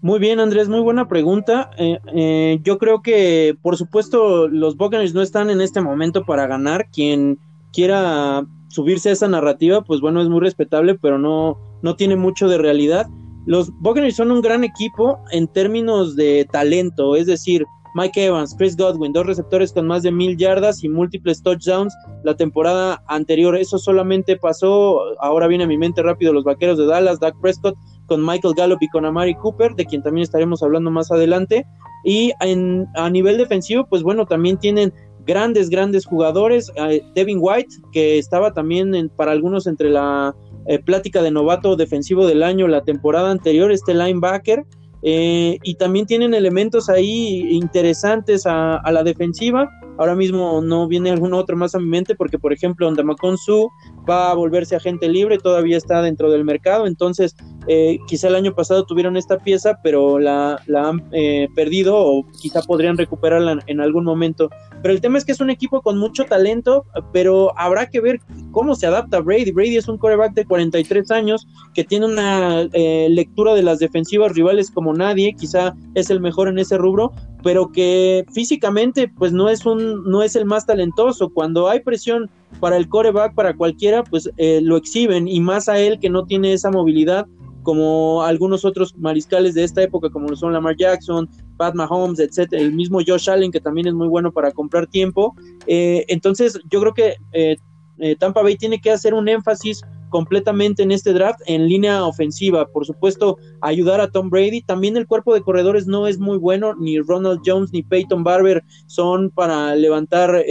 Muy 0.03 0.19
bien, 0.19 0.41
Andrés, 0.41 0.67
muy 0.67 0.81
buena 0.81 1.07
pregunta. 1.07 1.71
Eh, 1.77 1.97
eh, 2.13 2.59
yo 2.61 2.77
creo 2.77 3.01
que, 3.01 3.55
por 3.61 3.77
supuesto, 3.77 4.49
los 4.49 4.75
Buccaneers 4.75 5.13
no 5.13 5.21
están 5.21 5.49
en 5.49 5.61
este 5.61 5.79
momento 5.79 6.25
para 6.25 6.45
ganar. 6.45 6.89
Quien 6.91 7.39
quiera 7.71 8.45
subirse 8.67 9.07
a 9.07 9.11
esa 9.13 9.29
narrativa, 9.29 9.81
pues 9.81 10.01
bueno, 10.01 10.21
es 10.21 10.27
muy 10.27 10.41
respetable, 10.41 10.95
pero 10.95 11.19
no, 11.19 11.57
no 11.81 11.95
tiene 11.95 12.17
mucho 12.17 12.49
de 12.49 12.57
realidad. 12.57 13.07
Los 13.45 13.71
Buccaneers 13.79 14.17
son 14.17 14.31
un 14.31 14.41
gran 14.41 14.65
equipo 14.65 15.19
en 15.31 15.47
términos 15.47 16.17
de 16.17 16.49
talento, 16.51 17.15
es 17.15 17.27
decir, 17.27 17.63
Mike 17.95 18.25
Evans, 18.25 18.55
Chris 18.57 18.75
Godwin, 18.75 19.13
dos 19.13 19.25
receptores 19.25 19.71
con 19.71 19.87
más 19.87 20.03
de 20.03 20.11
mil 20.11 20.35
yardas 20.35 20.83
y 20.83 20.89
múltiples 20.89 21.41
touchdowns 21.43 21.95
la 22.25 22.35
temporada 22.35 23.01
anterior. 23.07 23.55
Eso 23.55 23.77
solamente 23.77 24.35
pasó, 24.35 24.99
ahora 25.21 25.47
viene 25.47 25.63
a 25.63 25.67
mi 25.67 25.77
mente 25.77 26.01
rápido 26.01 26.33
los 26.33 26.43
Vaqueros 26.43 26.77
de 26.77 26.87
Dallas, 26.87 27.21
Dak 27.21 27.39
Prescott 27.39 27.77
con 28.13 28.23
Michael 28.23 28.53
Gallup 28.55 28.77
y 28.79 28.87
con 28.89 29.05
Amari 29.05 29.33
Cooper, 29.33 29.73
de 29.73 29.87
quien 29.87 30.03
también 30.03 30.21
estaremos 30.21 30.61
hablando 30.61 30.91
más 30.91 31.11
adelante. 31.11 31.65
Y 32.03 32.31
en, 32.41 32.85
a 32.93 33.09
nivel 33.09 33.39
defensivo, 33.39 33.87
pues 33.89 34.03
bueno, 34.03 34.27
también 34.27 34.59
tienen 34.59 34.93
grandes, 35.25 35.67
grandes 35.67 36.05
jugadores. 36.05 36.71
Eh, 36.75 37.01
Devin 37.15 37.39
White, 37.41 37.75
que 37.91 38.19
estaba 38.19 38.53
también 38.53 39.09
para 39.15 39.31
algunos 39.31 39.65
entre 39.65 39.89
la 39.89 40.35
eh, 40.67 40.77
plática 40.77 41.23
de 41.23 41.31
novato 41.31 41.75
defensivo 41.75 42.27
del 42.27 42.43
año 42.43 42.67
la 42.67 42.83
temporada 42.83 43.31
anterior, 43.31 43.71
este 43.71 43.95
linebacker. 43.95 44.63
Eh, 45.05 45.57
y 45.63 45.75
también 45.75 46.05
tienen 46.05 46.33
elementos 46.33 46.89
ahí 46.89 47.49
interesantes 47.51 48.45
a, 48.45 48.81
la 48.91 49.03
defensiva. 49.03 49.69
Ahora 49.97 50.15
mismo 50.15 50.61
no 50.61 50.87
viene 50.87 51.11
algún 51.11 51.33
otro 51.33 51.55
más 51.55 51.75
a 51.75 51.79
mi 51.79 51.87
mente 51.87 52.15
porque, 52.15 52.39
por 52.39 52.53
ejemplo, 52.53 52.87
Ondamacon 52.87 53.37
Su 53.37 53.69
va 54.09 54.31
a 54.31 54.33
volverse 54.33 54.75
agente 54.75 55.07
libre, 55.07 55.37
todavía 55.37 55.77
está 55.77 56.01
dentro 56.01 56.31
del 56.31 56.45
mercado. 56.45 56.87
Entonces, 56.87 57.35
eh, 57.67 57.97
quizá 58.07 58.29
el 58.29 58.35
año 58.35 58.55
pasado 58.55 58.85
tuvieron 58.85 59.17
esta 59.17 59.37
pieza, 59.37 59.79
pero 59.83 60.19
la, 60.19 60.59
la 60.67 60.89
han 60.89 61.09
perdido 61.53 61.95
o 61.97 62.25
quizá 62.41 62.61
podrían 62.61 62.97
recuperarla 62.97 63.59
en 63.67 63.81
algún 63.81 64.05
momento. 64.05 64.49
Pero 64.83 64.93
el 64.93 65.01
tema 65.01 65.17
es 65.17 65.23
que 65.23 65.31
es 65.31 65.39
un 65.39 65.49
equipo 65.49 65.81
con 65.81 65.97
mucho 65.97 66.25
talento, 66.25 66.85
pero 67.13 67.57
habrá 67.57 67.89
que 67.89 68.01
ver 68.01 68.19
cómo 68.51 68.75
se 68.75 68.85
adapta 68.85 69.21
Brady. 69.21 69.51
Brady 69.51 69.77
es 69.77 69.87
un 69.87 69.97
coreback 69.97 70.33
de 70.33 70.45
43 70.45 71.09
años 71.09 71.47
que 71.73 71.85
tiene 71.85 72.05
una 72.05 72.63
eh, 72.73 73.07
lectura 73.09 73.55
de 73.55 73.63
las 73.63 73.79
defensivas 73.79 74.33
rivales 74.33 74.69
como 74.69 74.93
nadie, 74.93 75.35
quizá 75.39 75.73
es 75.95 76.09
el 76.09 76.19
mejor 76.19 76.49
en 76.49 76.59
ese 76.59 76.77
rubro, 76.77 77.13
pero 77.43 77.71
que 77.71 78.25
físicamente 78.33 79.07
pues 79.07 79.31
no 79.31 79.47
es 79.49 79.65
un 79.65 80.03
no 80.03 80.21
es 80.21 80.35
el 80.35 80.43
más 80.43 80.65
talentoso. 80.65 81.29
Cuando 81.29 81.69
hay 81.69 81.79
presión 81.79 82.29
para 82.59 82.75
el 82.75 82.89
coreback 82.89 83.35
para 83.35 83.55
cualquiera, 83.55 84.03
pues 84.03 84.29
eh, 84.35 84.59
lo 84.61 84.75
exhiben 84.75 85.29
y 85.29 85.39
más 85.39 85.69
a 85.69 85.79
él 85.79 85.97
que 85.97 86.09
no 86.09 86.25
tiene 86.25 86.51
esa 86.51 86.69
movilidad 86.69 87.25
como 87.63 88.23
algunos 88.23 88.65
otros 88.65 88.95
mariscales 88.97 89.55
de 89.55 89.63
esta 89.63 89.81
época, 89.81 90.09
como 90.09 90.27
lo 90.27 90.35
son 90.35 90.53
Lamar 90.53 90.75
Jackson, 90.75 91.29
Pat 91.57 91.75
Mahomes, 91.75 92.19
etcétera, 92.19 92.61
el 92.61 92.73
mismo 92.73 92.99
Josh 93.05 93.29
Allen, 93.29 93.51
que 93.51 93.59
también 93.59 93.87
es 93.87 93.93
muy 93.93 94.07
bueno 94.07 94.31
para 94.31 94.51
comprar 94.51 94.87
tiempo. 94.87 95.35
Eh, 95.67 96.05
entonces, 96.07 96.59
yo 96.69 96.81
creo 96.81 96.93
que 96.93 97.15
eh, 97.31 97.57
eh, 97.99 98.15
Tampa 98.15 98.41
Bay 98.41 98.57
tiene 98.57 98.81
que 98.81 98.91
hacer 98.91 99.13
un 99.13 99.27
énfasis 99.27 99.81
completamente 100.09 100.83
en 100.83 100.91
este 100.91 101.11
draft 101.11 101.39
en 101.47 101.67
línea 101.67 102.03
ofensiva. 102.03 102.67
Por 102.67 102.85
supuesto, 102.85 103.37
ayudar 103.61 103.99
a 103.99 104.11
Tom 104.11 104.29
Brady. 104.29 104.61
También 104.61 104.95
el 104.95 105.07
cuerpo 105.07 105.33
de 105.33 105.41
corredores 105.41 105.87
no 105.87 106.05
es 106.05 106.19
muy 106.19 106.37
bueno, 106.37 106.75
ni 106.75 106.99
Ronald 106.99 107.41
Jones 107.43 107.73
ni 107.73 107.81
Peyton 107.81 108.23
Barber 108.23 108.63
son 108.85 109.31
para 109.31 109.75
levantar 109.75 110.45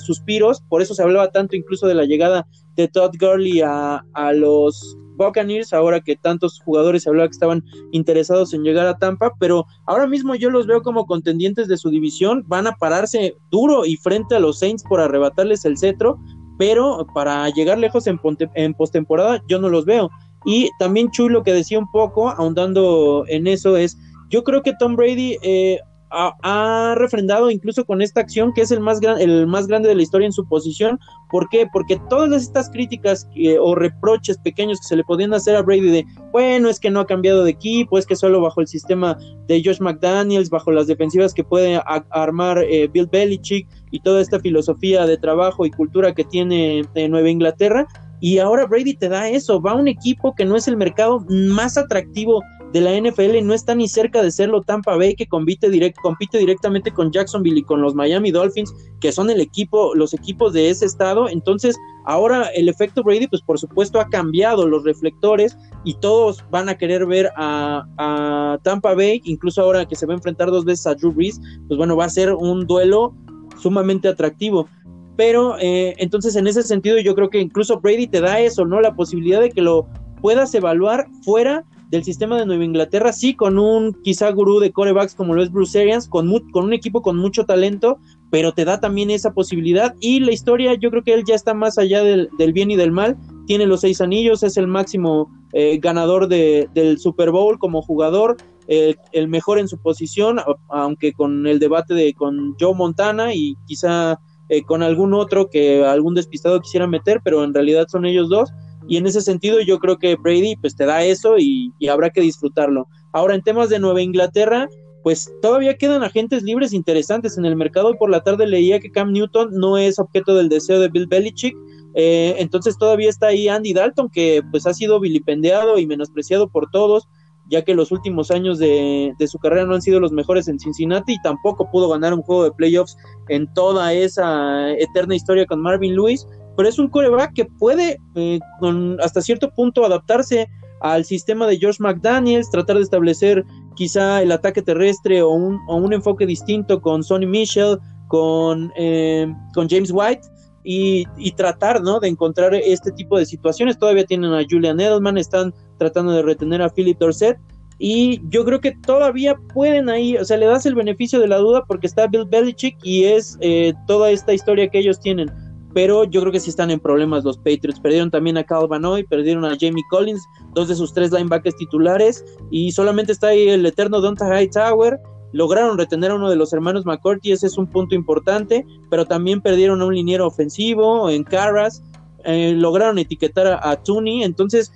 suspiros. 0.00 0.62
Por 0.68 0.82
eso 0.82 0.94
se 0.94 1.02
hablaba 1.04 1.30
tanto 1.30 1.54
incluso 1.54 1.86
de 1.86 1.94
la 1.94 2.06
llegada 2.06 2.44
de 2.76 2.88
Todd 2.88 3.12
Gurley 3.18 3.60
a, 3.60 4.04
a 4.14 4.32
los 4.32 4.96
Buccaneers, 5.16 5.72
ahora 5.72 6.00
que 6.00 6.16
tantos 6.16 6.60
jugadores 6.64 7.02
se 7.02 7.08
hablaba 7.08 7.28
que 7.28 7.32
estaban 7.32 7.64
interesados 7.92 8.52
en 8.52 8.62
llegar 8.62 8.86
a 8.86 8.98
Tampa, 8.98 9.32
pero 9.38 9.66
ahora 9.86 10.06
mismo 10.06 10.34
yo 10.34 10.50
los 10.50 10.66
veo 10.66 10.82
como 10.82 11.06
contendientes 11.06 11.68
de 11.68 11.76
su 11.76 11.90
división, 11.90 12.44
van 12.46 12.66
a 12.66 12.72
pararse 12.72 13.36
duro 13.50 13.86
y 13.86 13.96
frente 13.96 14.34
a 14.34 14.40
los 14.40 14.58
Saints 14.58 14.82
por 14.82 15.00
arrebatarles 15.00 15.64
el 15.64 15.78
cetro, 15.78 16.18
pero 16.58 17.06
para 17.14 17.48
llegar 17.50 17.78
lejos 17.78 18.06
en, 18.06 18.18
en 18.54 18.74
postemporada 18.74 19.42
yo 19.48 19.58
no 19.58 19.68
los 19.68 19.84
veo. 19.84 20.10
Y 20.44 20.68
también 20.78 21.10
Chuy 21.10 21.30
lo 21.30 21.42
que 21.42 21.52
decía 21.54 21.78
un 21.78 21.90
poco, 21.90 22.28
ahondando 22.28 23.24
en 23.28 23.46
eso, 23.46 23.76
es, 23.76 23.96
yo 24.28 24.44
creo 24.44 24.62
que 24.62 24.74
Tom 24.78 24.94
Brady, 24.94 25.38
eh, 25.42 25.78
ha, 26.10 26.94
refrendado 26.96 27.50
incluso 27.50 27.84
con 27.84 28.02
esta 28.02 28.20
acción 28.20 28.52
que 28.52 28.62
es 28.62 28.70
el 28.70 28.80
más, 28.80 29.00
el 29.02 29.46
más 29.46 29.66
grande 29.66 29.88
de 29.88 29.94
la 29.94 30.02
historia 30.02 30.26
en 30.26 30.32
su 30.32 30.46
posición. 30.46 30.98
¿Por 31.30 31.48
qué? 31.48 31.66
Porque 31.72 32.00
todas 32.08 32.42
estas 32.42 32.70
críticas 32.70 33.28
o 33.60 33.74
reproches 33.74 34.38
pequeños 34.38 34.78
que 34.80 34.86
se 34.86 34.96
le 34.96 35.04
podían 35.04 35.34
hacer 35.34 35.56
a 35.56 35.62
Brady 35.62 35.90
de, 35.90 36.06
bueno, 36.32 36.68
es 36.68 36.78
que 36.78 36.90
no 36.90 37.00
ha 37.00 37.06
cambiado 37.06 37.44
de 37.44 37.50
equipo, 37.50 37.98
es 37.98 38.06
que 38.06 38.16
solo 38.16 38.40
bajo 38.40 38.60
el 38.60 38.68
sistema 38.68 39.18
de 39.48 39.62
Josh 39.64 39.80
McDaniels, 39.80 40.50
bajo 40.50 40.70
las 40.70 40.86
defensivas 40.86 41.34
que 41.34 41.44
puede 41.44 41.80
armar 42.10 42.58
eh, 42.58 42.88
Bill 42.92 43.08
Belichick 43.10 43.68
y 43.90 44.00
toda 44.00 44.20
esta 44.20 44.38
filosofía 44.40 45.06
de 45.06 45.16
trabajo 45.16 45.66
y 45.66 45.70
cultura 45.70 46.14
que 46.14 46.24
tiene 46.24 46.84
en 46.94 47.10
Nueva 47.10 47.30
Inglaterra, 47.30 47.86
y 48.20 48.38
ahora 48.38 48.64
Brady 48.64 48.94
te 48.94 49.10
da 49.10 49.28
eso, 49.28 49.60
va 49.60 49.72
a 49.72 49.76
un 49.76 49.86
equipo 49.86 50.34
que 50.34 50.46
no 50.46 50.56
es 50.56 50.66
el 50.66 50.78
mercado 50.78 51.26
más 51.28 51.76
atractivo 51.76 52.42
de 52.74 52.80
la 52.80 53.00
NFL 53.00 53.40
no 53.44 53.54
está 53.54 53.76
ni 53.76 53.86
cerca 53.86 54.20
de 54.20 54.32
serlo 54.32 54.60
Tampa 54.60 54.96
Bay 54.96 55.14
que 55.14 55.28
compite, 55.28 55.70
compite 56.02 56.38
directamente 56.38 56.90
con 56.90 57.12
Jacksonville 57.12 57.60
y 57.60 57.62
con 57.62 57.80
los 57.80 57.94
Miami 57.94 58.32
Dolphins 58.32 58.74
que 59.00 59.12
son 59.12 59.30
el 59.30 59.40
equipo, 59.40 59.94
los 59.94 60.12
equipos 60.12 60.52
de 60.52 60.70
ese 60.70 60.84
estado. 60.84 61.28
Entonces 61.28 61.76
ahora 62.04 62.48
el 62.48 62.68
efecto 62.68 63.04
Brady 63.04 63.28
pues 63.28 63.42
por 63.42 63.60
supuesto 63.60 64.00
ha 64.00 64.08
cambiado 64.08 64.66
los 64.66 64.82
reflectores 64.82 65.56
y 65.84 65.94
todos 65.94 66.44
van 66.50 66.68
a 66.68 66.76
querer 66.76 67.06
ver 67.06 67.30
a, 67.36 67.86
a 67.96 68.58
Tampa 68.64 68.92
Bay, 68.96 69.22
incluso 69.24 69.62
ahora 69.62 69.86
que 69.86 69.94
se 69.94 70.04
va 70.04 70.14
a 70.14 70.16
enfrentar 70.16 70.50
dos 70.50 70.64
veces 70.64 70.88
a 70.88 70.96
Drew 70.96 71.12
Brees, 71.12 71.40
pues 71.68 71.78
bueno 71.78 71.96
va 71.96 72.06
a 72.06 72.10
ser 72.10 72.34
un 72.34 72.66
duelo 72.66 73.14
sumamente 73.56 74.08
atractivo. 74.08 74.68
Pero 75.16 75.56
eh, 75.60 75.94
entonces 75.98 76.34
en 76.34 76.48
ese 76.48 76.64
sentido 76.64 76.98
yo 76.98 77.14
creo 77.14 77.30
que 77.30 77.38
incluso 77.38 77.78
Brady 77.78 78.08
te 78.08 78.20
da 78.20 78.40
eso, 78.40 78.64
¿no? 78.64 78.80
La 78.80 78.96
posibilidad 78.96 79.40
de 79.40 79.50
que 79.50 79.62
lo 79.62 79.86
puedas 80.20 80.52
evaluar 80.56 81.06
fuera 81.22 81.64
del 81.94 82.02
sistema 82.02 82.36
de 82.36 82.44
Nueva 82.44 82.64
Inglaterra, 82.64 83.12
sí, 83.12 83.34
con 83.34 83.56
un 83.56 83.92
quizá 84.02 84.28
gurú 84.32 84.58
de 84.58 84.72
corebacks 84.72 85.14
como 85.14 85.32
lo 85.32 85.44
es 85.44 85.52
Bruce 85.52 85.80
Arians, 85.80 86.08
con, 86.08 86.28
con 86.50 86.64
un 86.64 86.72
equipo 86.72 87.02
con 87.02 87.16
mucho 87.16 87.46
talento, 87.46 87.98
pero 88.30 88.50
te 88.50 88.64
da 88.64 88.80
también 88.80 89.10
esa 89.10 89.32
posibilidad. 89.32 89.94
Y 90.00 90.18
la 90.18 90.32
historia, 90.32 90.74
yo 90.74 90.90
creo 90.90 91.04
que 91.04 91.14
él 91.14 91.22
ya 91.24 91.36
está 91.36 91.54
más 91.54 91.78
allá 91.78 92.02
del, 92.02 92.28
bien 92.52 92.72
y 92.72 92.76
del 92.76 92.90
mal. 92.90 93.16
Tiene 93.46 93.66
los 93.66 93.82
seis 93.82 94.00
anillos, 94.00 94.42
es 94.42 94.56
el 94.56 94.66
máximo 94.66 95.30
eh, 95.52 95.78
ganador 95.78 96.26
de, 96.26 96.68
del 96.74 96.98
Super 96.98 97.30
Bowl 97.30 97.60
como 97.60 97.80
jugador, 97.80 98.38
el 98.66 99.28
mejor 99.28 99.60
en 99.60 99.68
su 99.68 99.78
posición, 99.78 100.40
aunque 100.70 101.12
con 101.12 101.46
el 101.46 101.60
debate 101.60 101.94
de 101.94 102.12
con 102.14 102.56
Joe 102.58 102.74
Montana 102.74 103.34
y 103.34 103.56
quizá 103.66 104.18
eh, 104.48 104.62
con 104.62 104.82
algún 104.82 105.14
otro 105.14 105.48
que 105.48 105.84
algún 105.84 106.14
despistado 106.14 106.60
quisiera 106.60 106.86
meter, 106.86 107.20
pero 107.22 107.44
en 107.44 107.54
realidad 107.54 107.86
son 107.88 108.04
ellos 108.04 108.28
dos. 108.28 108.50
Y 108.88 108.96
en 108.96 109.06
ese 109.06 109.20
sentido 109.20 109.60
yo 109.60 109.78
creo 109.78 109.98
que 109.98 110.16
Brady 110.16 110.56
pues 110.56 110.76
te 110.76 110.84
da 110.84 111.04
eso 111.04 111.38
y, 111.38 111.72
habrá 111.88 112.10
que 112.10 112.20
disfrutarlo. 112.20 112.88
Ahora 113.12 113.34
en 113.34 113.42
temas 113.42 113.68
de 113.68 113.78
Nueva 113.78 114.02
Inglaterra, 114.02 114.68
pues 115.02 115.30
todavía 115.42 115.76
quedan 115.76 116.02
agentes 116.02 116.42
libres 116.42 116.72
interesantes 116.72 117.36
en 117.38 117.44
el 117.44 117.56
mercado. 117.56 117.94
por 117.98 118.10
la 118.10 118.22
tarde 118.22 118.46
leía 118.46 118.80
que 118.80 118.90
Cam 118.90 119.12
Newton 119.12 119.50
no 119.52 119.76
es 119.78 119.98
objeto 119.98 120.34
del 120.34 120.48
deseo 120.48 120.80
de 120.80 120.88
Bill 120.88 121.06
Belichick. 121.06 121.56
Eh, 121.94 122.34
entonces 122.38 122.76
todavía 122.76 123.08
está 123.08 123.28
ahí 123.28 123.48
Andy 123.48 123.72
Dalton, 123.72 124.10
que 124.10 124.42
pues 124.50 124.66
ha 124.66 124.74
sido 124.74 124.98
vilipendiado 124.98 125.78
y 125.78 125.86
menospreciado 125.86 126.48
por 126.48 126.70
todos, 126.70 127.06
ya 127.48 127.62
que 127.62 127.74
los 127.74 127.92
últimos 127.92 128.30
años 128.30 128.58
de, 128.58 129.14
su 129.26 129.38
carrera 129.38 129.66
no 129.66 129.74
han 129.74 129.82
sido 129.82 130.00
los 130.00 130.12
mejores 130.12 130.48
en 130.48 130.58
Cincinnati 130.58 131.14
y 131.14 131.22
tampoco 131.22 131.70
pudo 131.70 131.88
ganar 131.88 132.14
un 132.14 132.22
juego 132.22 132.44
de 132.44 132.52
playoffs 132.52 132.96
en 133.28 133.52
toda 133.54 133.92
esa 133.92 134.72
eterna 134.72 135.14
historia 135.14 135.46
con 135.46 135.60
Marvin 135.60 135.94
Lewis 135.94 136.26
pero 136.56 136.68
es 136.68 136.78
un 136.78 136.88
coreback 136.88 137.32
que 137.34 137.44
puede 137.44 137.98
eh, 138.14 138.38
con, 138.60 139.00
hasta 139.00 139.20
cierto 139.20 139.50
punto 139.50 139.84
adaptarse 139.84 140.48
al 140.80 141.04
sistema 141.04 141.46
de 141.46 141.56
George 141.58 141.82
McDaniels, 141.82 142.50
tratar 142.50 142.76
de 142.76 142.82
establecer 142.82 143.44
quizá 143.74 144.22
el 144.22 144.32
ataque 144.32 144.62
terrestre 144.62 145.22
o 145.22 145.30
un, 145.30 145.58
o 145.68 145.76
un 145.76 145.92
enfoque 145.92 146.26
distinto 146.26 146.80
con 146.80 147.02
Sonny 147.02 147.26
Michel, 147.26 147.78
con, 148.08 148.72
eh, 148.76 149.32
con 149.54 149.68
James 149.68 149.90
White. 149.92 150.22
Y, 150.66 151.04
y, 151.18 151.32
tratar 151.32 151.82
¿no? 151.82 152.00
de 152.00 152.08
encontrar 152.08 152.54
este 152.54 152.90
tipo 152.92 153.18
de 153.18 153.26
situaciones. 153.26 153.78
Todavía 153.78 154.06
tienen 154.06 154.32
a 154.32 154.42
Julian 154.48 154.80
Edelman, 154.80 155.18
están 155.18 155.52
tratando 155.78 156.12
de 156.12 156.22
retener 156.22 156.62
a 156.62 156.70
Philip 156.70 156.98
Dorset. 156.98 157.36
Y 157.78 158.20
yo 158.30 158.46
creo 158.46 158.60
que 158.60 158.72
todavía 158.72 159.36
pueden 159.52 159.90
ahí, 159.90 160.16
o 160.16 160.24
sea, 160.24 160.38
le 160.38 160.46
das 160.46 160.64
el 160.64 160.74
beneficio 160.74 161.20
de 161.20 161.28
la 161.28 161.36
duda 161.36 161.64
porque 161.66 161.86
está 161.86 162.06
Bill 162.06 162.24
Belichick 162.24 162.78
y 162.82 163.04
es 163.04 163.36
eh, 163.40 163.74
toda 163.86 164.10
esta 164.10 164.32
historia 164.32 164.68
que 164.68 164.78
ellos 164.78 165.00
tienen 165.00 165.30
pero 165.74 166.04
yo 166.04 166.20
creo 166.20 166.32
que 166.32 166.40
sí 166.40 166.50
están 166.50 166.70
en 166.70 166.80
problemas 166.80 167.24
los 167.24 167.36
Patriots. 167.36 167.80
Perdieron 167.80 168.10
también 168.10 168.38
a 168.38 168.44
Cal 168.44 168.68
Vanoy, 168.68 169.02
perdieron 169.02 169.44
a 169.44 169.56
Jamie 169.60 169.82
Collins, 169.90 170.24
dos 170.54 170.68
de 170.68 170.76
sus 170.76 170.94
tres 170.94 171.12
linebackers 171.12 171.56
titulares, 171.56 172.24
y 172.50 172.72
solamente 172.72 173.12
está 173.12 173.28
ahí 173.28 173.48
el 173.48 173.66
eterno 173.66 174.00
Donta 174.00 174.40
Hightower. 174.40 174.98
Lograron 175.32 175.76
retener 175.76 176.12
a 176.12 176.14
uno 176.14 176.30
de 176.30 176.36
los 176.36 176.52
hermanos 176.52 176.86
McCourty, 176.86 177.32
ese 177.32 177.48
es 177.48 177.58
un 177.58 177.66
punto 177.66 177.96
importante, 177.96 178.64
pero 178.88 179.04
también 179.04 179.40
perdieron 179.40 179.82
a 179.82 179.86
un 179.86 179.94
liniero 179.94 180.28
ofensivo 180.28 181.10
en 181.10 181.24
Carras, 181.24 181.82
eh, 182.24 182.54
lograron 182.56 182.98
etiquetar 182.98 183.48
a, 183.48 183.70
a 183.70 183.82
Tooney, 183.82 184.22
entonces 184.22 184.72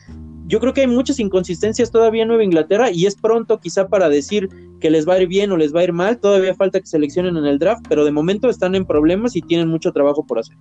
yo 0.48 0.60
creo 0.60 0.72
que 0.72 0.80
hay 0.80 0.86
muchas 0.86 1.20
inconsistencias 1.20 1.90
todavía 1.90 2.22
en 2.22 2.28
Nueva 2.28 2.42
Inglaterra 2.42 2.90
y 2.90 3.04
es 3.04 3.14
pronto 3.14 3.60
quizá 3.60 3.86
para 3.86 4.08
decir 4.08 4.48
que 4.80 4.90
les 4.90 5.06
va 5.06 5.14
a 5.14 5.20
ir 5.20 5.28
bien 5.28 5.52
o 5.52 5.58
les 5.58 5.74
va 5.74 5.80
a 5.80 5.84
ir 5.84 5.92
mal, 5.92 6.18
todavía 6.18 6.54
falta 6.54 6.80
que 6.80 6.86
seleccionen 6.86 7.36
en 7.36 7.44
el 7.44 7.58
draft, 7.58 7.84
pero 7.88 8.04
de 8.04 8.10
momento 8.10 8.48
están 8.48 8.74
en 8.74 8.86
problemas 8.86 9.36
y 9.36 9.42
tienen 9.42 9.68
mucho 9.68 9.92
trabajo 9.92 10.24
por 10.26 10.38
hacer. 10.38 10.56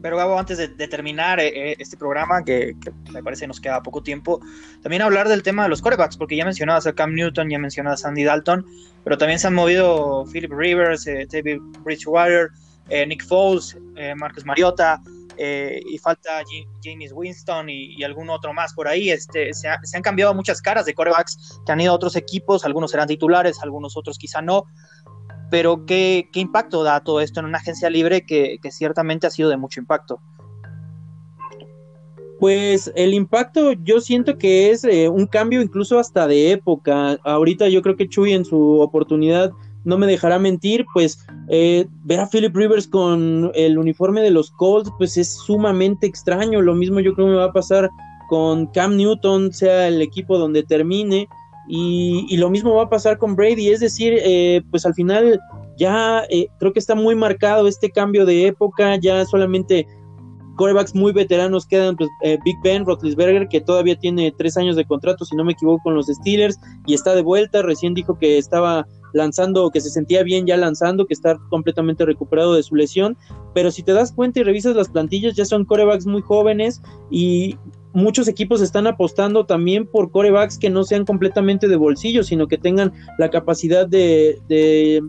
Pero 0.00 0.16
Gabo, 0.16 0.38
antes 0.38 0.58
de, 0.58 0.68
terminar 0.88 1.40
eh, 1.40 1.72
eh, 1.72 1.76
este 1.78 1.96
programa, 1.96 2.44
que, 2.44 2.76
me 3.10 3.22
parece 3.22 3.46
nos 3.46 3.60
queda 3.60 3.82
poco 3.82 4.02
tiempo, 4.02 4.40
también 4.82 5.02
hablar 5.02 5.28
del 5.28 5.42
tema 5.42 5.64
de 5.64 5.68
los 5.68 5.82
corebacks, 5.82 6.16
porque 6.16 6.36
ya 6.36 6.44
mencionabas 6.44 6.86
a 6.86 6.92
Cam 6.92 7.14
Newton, 7.14 7.50
ya 7.50 7.58
mencionabas 7.58 8.04
a 8.04 8.08
Andy 8.08 8.24
Dalton, 8.24 8.64
pero 9.04 9.18
también 9.18 9.38
se 9.38 9.48
han 9.48 9.54
movido 9.54 10.24
Philip 10.32 10.52
Rivers, 10.52 11.06
eh, 11.06 11.26
David 11.30 11.58
Bridgewater, 11.82 12.50
Nick 13.06 13.22
Foles, 13.26 13.76
Marcus 14.16 14.46
Mariota, 14.46 15.02
y 15.36 15.98
falta 15.98 16.40
James 16.82 17.12
Winston 17.12 17.68
y, 17.68 18.02
algún 18.02 18.30
otro 18.30 18.54
más 18.54 18.72
por 18.72 18.88
ahí. 18.88 19.10
Este, 19.10 19.52
se, 19.52 19.68
se, 19.82 19.96
han 19.98 20.02
cambiado 20.02 20.32
muchas 20.32 20.62
caras 20.62 20.86
de 20.86 20.94
corebacks 20.94 21.60
que 21.66 21.72
han 21.72 21.82
ido 21.82 21.92
a 21.92 21.96
otros 21.96 22.16
equipos, 22.16 22.64
algunos 22.64 22.90
serán 22.90 23.06
titulares, 23.06 23.60
algunos 23.62 23.94
otros 23.94 24.16
quizá 24.16 24.40
no, 24.40 24.64
pero 25.50 25.86
¿qué, 25.86 26.28
impacto 26.34 26.82
da 26.82 27.00
todo 27.00 27.20
esto 27.20 27.40
en 27.40 27.46
una 27.46 27.58
agencia 27.58 27.90
libre 27.90 28.24
que, 28.26 28.58
ciertamente 28.70 29.26
ha 29.26 29.30
sido 29.30 29.48
de 29.48 29.56
mucho 29.56 29.80
impacto? 29.80 30.20
Pues 32.38 32.92
el 32.94 33.14
impacto 33.14 33.72
yo 33.72 34.00
siento 34.00 34.38
que 34.38 34.70
es 34.70 34.84
eh, 34.84 35.08
un 35.08 35.26
cambio 35.26 35.60
incluso 35.60 35.98
hasta 35.98 36.28
de 36.28 36.52
época. 36.52 37.18
Ahorita 37.24 37.68
yo 37.68 37.82
creo 37.82 37.96
que 37.96 38.08
Chuy 38.08 38.32
en 38.32 38.44
su 38.44 38.80
oportunidad 38.80 39.50
no 39.84 39.98
me 39.98 40.06
dejará 40.06 40.38
mentir, 40.38 40.86
pues 40.92 41.18
eh, 41.48 41.86
ver 42.04 42.20
a 42.20 42.28
Philip 42.28 42.54
Rivers 42.54 42.86
con 42.86 43.50
el 43.54 43.78
uniforme 43.78 44.20
de 44.20 44.30
los 44.30 44.50
Colts 44.52 44.90
pues 44.98 45.16
es 45.16 45.34
sumamente 45.34 46.06
extraño. 46.06 46.62
Lo 46.62 46.74
mismo 46.74 47.00
yo 47.00 47.14
creo 47.14 47.26
que 47.26 47.32
me 47.32 47.38
va 47.38 47.46
a 47.46 47.52
pasar 47.52 47.90
con 48.28 48.66
Cam 48.66 48.96
Newton, 48.96 49.52
sea 49.52 49.88
el 49.88 50.00
equipo 50.00 50.38
donde 50.38 50.62
termine. 50.62 51.28
Y, 51.68 52.36
lo 52.38 52.48
mismo 52.48 52.74
va 52.74 52.84
a 52.84 52.88
pasar 52.88 53.18
con 53.18 53.36
Brady, 53.36 53.68
es 53.68 53.80
decir, 53.80 54.14
eh, 54.16 54.62
pues 54.70 54.86
al 54.86 54.94
final 54.94 55.38
ya 55.76 56.24
eh, 56.30 56.48
creo 56.58 56.72
que 56.72 56.78
está 56.78 56.94
muy 56.94 57.14
marcado 57.14 57.68
este 57.68 57.90
cambio 57.90 58.24
de 58.24 58.46
época, 58.46 58.96
ya 58.96 59.24
solamente 59.26 59.86
corebacks 60.56 60.94
muy 60.94 61.12
veteranos 61.12 61.66
quedan, 61.66 61.96
pues 61.96 62.10
eh, 62.24 62.36
Big 62.44 62.56
Ben, 62.64 62.84
Roethlisberger, 62.84 63.48
que 63.48 63.60
todavía 63.60 63.96
tiene 63.96 64.32
tres 64.36 64.56
años 64.56 64.76
de 64.76 64.84
contrato, 64.84 65.24
si 65.24 65.36
no 65.36 65.44
me 65.44 65.52
equivoco, 65.52 65.82
con 65.84 65.94
los 65.94 66.06
Steelers, 66.06 66.58
y 66.86 66.94
está 66.94 67.14
de 67.14 67.22
vuelta, 67.22 67.62
recién 67.62 67.94
dijo 67.94 68.18
que 68.18 68.38
estaba 68.38 68.86
lanzando, 69.14 69.70
que 69.70 69.80
se 69.80 69.90
sentía 69.90 70.22
bien 70.22 70.46
ya 70.46 70.56
lanzando, 70.56 71.06
que 71.06 71.14
está 71.14 71.38
completamente 71.48 72.04
recuperado 72.04 72.54
de 72.54 72.62
su 72.62 72.74
lesión, 72.74 73.16
pero 73.54 73.70
si 73.70 73.82
te 73.82 73.92
das 73.92 74.12
cuenta 74.12 74.40
y 74.40 74.42
revisas 74.42 74.74
las 74.74 74.88
plantillas, 74.88 75.34
ya 75.36 75.44
son 75.44 75.64
corebacks 75.64 76.06
muy 76.06 76.22
jóvenes 76.22 76.82
y 77.10 77.56
muchos 77.98 78.28
equipos 78.28 78.62
están 78.62 78.86
apostando 78.86 79.44
también 79.44 79.86
por 79.86 80.10
corebacks 80.10 80.58
que 80.58 80.70
no 80.70 80.84
sean 80.84 81.04
completamente 81.04 81.68
de 81.68 81.76
bolsillo, 81.76 82.22
sino 82.22 82.46
que 82.46 82.56
tengan 82.56 82.92
la 83.18 83.28
capacidad 83.28 83.86
de, 83.86 84.38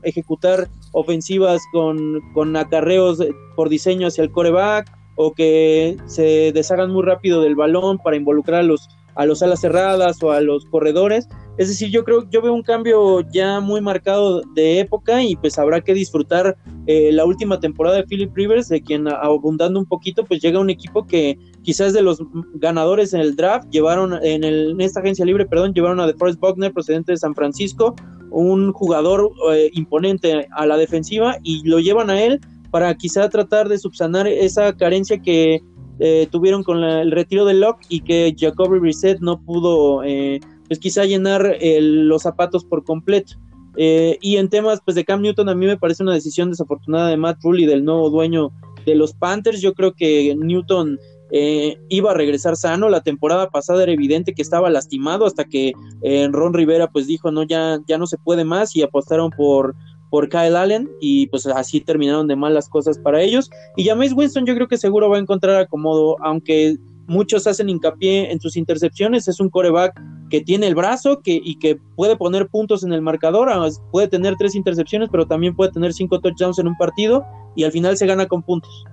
ejecutar 0.04 0.68
ofensivas 0.92 1.62
con, 1.72 2.20
con, 2.34 2.56
acarreos 2.58 3.24
por 3.56 3.70
diseño 3.70 4.08
hacia 4.08 4.24
el 4.24 4.32
coreback 4.32 4.92
o 5.16 5.34
que 5.34 5.98
se 6.06 6.52
deshagan 6.54 6.92
muy 6.92 7.04
rápido 7.04 7.42
del 7.42 7.56
balón 7.56 7.98
para 7.98 8.16
involucrar 8.16 8.62
a 8.62 8.64
los, 8.64 8.88
a 9.16 9.26
los 9.26 9.44
alas 9.44 9.60
cerradas 9.60 10.24
o 10.24 10.32
a 10.32 10.40
los 10.40 10.66
corredores. 10.66 11.28
Es 11.58 11.68
decir, 11.68 11.90
yo 11.90 12.06
creo, 12.06 12.30
yo 12.30 12.42
veo 12.42 12.54
un 12.54 12.64
cambio 12.64 13.20
ya 13.30 13.60
muy 13.60 13.82
marcado 13.82 14.42
de 14.56 14.80
época 14.80 15.22
y 15.22 15.36
pues 15.36 15.60
habrá 15.60 15.82
que 15.82 15.94
disfrutar 15.94 16.56
eh, 16.88 17.12
la 17.12 17.26
última 17.26 17.60
temporada 17.60 17.98
de 17.98 18.06
Philip 18.06 18.34
Rivers, 18.34 18.70
de 18.70 18.82
quien 18.82 19.10
abundando 19.10 19.78
un 19.78 19.86
poquito, 19.86 20.24
pues 20.24 20.42
llega 20.42 20.58
un 20.58 20.70
equipo 20.70 21.06
que 21.06 21.38
quizás 21.70 21.94
de 21.94 22.02
los 22.02 22.20
ganadores 22.56 23.14
en 23.14 23.22
el 23.22 23.36
draft, 23.36 23.70
llevaron 23.70 24.18
en, 24.24 24.44
el, 24.44 24.76
esta 24.82 25.02
agencia 25.02 25.24
libre, 25.24 25.46
perdón, 25.46 25.72
llevaron 25.72 26.00
a 26.00 26.08
DeForest 26.08 26.40
Buckner, 26.40 26.74
procedente 26.74 27.12
de 27.12 27.18
San 27.20 27.36
Francisco, 27.36 27.96
un 28.32 28.74
jugador 28.74 29.30
eh, 29.54 29.70
imponente 29.74 30.48
a 30.50 30.66
la 30.66 30.78
defensiva 30.78 31.38
y 31.44 31.62
lo 31.70 31.78
llevan 31.78 32.10
a 32.10 32.24
él 32.24 32.40
para 32.72 32.96
quizá 32.96 33.30
tratar 33.30 33.70
de 33.70 33.78
subsanar 33.78 34.28
esa 34.28 34.76
carencia 34.76 35.20
que 35.20 35.62
eh, 36.00 36.28
tuvieron 36.32 36.64
con 36.64 36.84
el 36.84 37.12
retiro 37.12 37.46
de 37.46 37.54
Locke 37.54 37.86
y 37.88 38.02
que 38.02 38.36
Jacoby 38.36 38.80
Reset 38.80 39.20
no 39.20 39.40
pudo 39.40 40.02
pues 40.68 40.80
quizá 40.80 41.06
llenar 41.06 41.56
los 41.62 42.24
zapatos 42.24 42.66
por 42.66 42.84
completo. 42.84 43.36
Eh, 43.78 44.18
y 44.22 44.38
en 44.38 44.50
temas 44.50 44.82
pues, 44.84 44.96
de 44.96 45.06
Cam 45.06 45.22
Newton, 45.22 45.50
a 45.50 45.56
mí 45.56 45.68
me 45.68 45.78
parece 45.78 46.02
una 46.02 46.16
decisión 46.16 46.50
desafortunada 46.50 47.10
de 47.10 47.18
Matt 47.18 47.38
Rule 47.44 47.62
y 47.62 47.66
del 47.68 47.86
nuevo 47.86 48.10
dueño 48.10 48.52
de 48.88 48.96
los 48.96 49.14
Panthers. 49.14 49.62
Yo 49.62 49.76
creo 49.76 49.94
que 49.94 50.36
Newton 50.36 50.98
eh, 51.32 51.78
iba 51.90 52.12
a 52.12 52.14
regresar 52.14 52.56
sano. 52.56 52.90
La 52.90 53.02
temporada 53.02 53.50
pasada 53.50 53.84
era 53.84 53.92
evidente 53.92 54.34
que 54.34 54.42
estaba 54.42 54.70
lastimado 54.70 55.26
hasta 55.26 55.46
que 55.46 55.74
eh, 56.02 56.28
Ron 56.32 56.54
Rivera 56.54 56.88
pues 56.88 57.08
dijo 57.08 57.32
no 57.32 57.44
ya, 57.44 57.80
ya 57.88 57.98
no 57.98 58.08
se 58.08 58.18
puede 58.18 58.44
más 58.44 58.76
y 58.76 58.82
apostaron 58.82 59.30
por, 59.32 59.76
por 60.10 60.30
Kyle 60.30 60.56
Allen 60.56 60.90
y 61.02 61.28
pues 61.28 61.46
así 61.48 61.82
terminaron 61.82 62.28
de 62.28 62.36
mal 62.36 62.54
las 62.54 62.70
cosas 62.70 62.98
para 63.00 63.22
ellos. 63.22 63.50
Y 63.76 63.86
James 63.86 64.14
Winston 64.14 64.46
yo 64.46 64.56
creo 64.56 64.68
que 64.68 64.78
seguro 64.78 65.10
va 65.10 65.18
a 65.18 65.22
encontrar 65.22 65.56
acomodo, 65.56 66.18
aunque 66.24 66.78
muchos 67.10 67.48
hacen 67.48 67.70
hincapié 67.70 68.32
en 68.32 68.40
sus 68.40 68.56
intercepciones, 68.56 69.28
es 69.28 69.40
un 69.40 69.50
coreback 69.50 70.00
que 70.30 70.42
tiene 70.42 70.68
el 70.68 70.76
brazo 70.76 71.22
que, 71.22 71.42
y 71.44 71.58
que 71.58 71.80
puede 71.96 72.16
poner 72.16 72.48
puntos 72.48 72.84
en 72.84 72.94
el 72.94 73.02
marcador, 73.02 73.50
puede 73.92 74.08
tener 74.08 74.36
tres 74.38 74.54
intercepciones, 74.56 75.10
pero 75.12 75.26
también 75.26 75.56
puede 75.56 75.72
tener 75.72 75.92
cinco 75.92 76.20
touchdowns 76.20 76.60
en 76.60 76.68
un 76.68 76.78
partido 76.78 77.26
y 77.56 77.64
al 77.64 77.72
final 77.72 77.98
se 77.98 78.06
gana 78.06 78.28
con 78.28 78.44
puntos. 78.44 78.86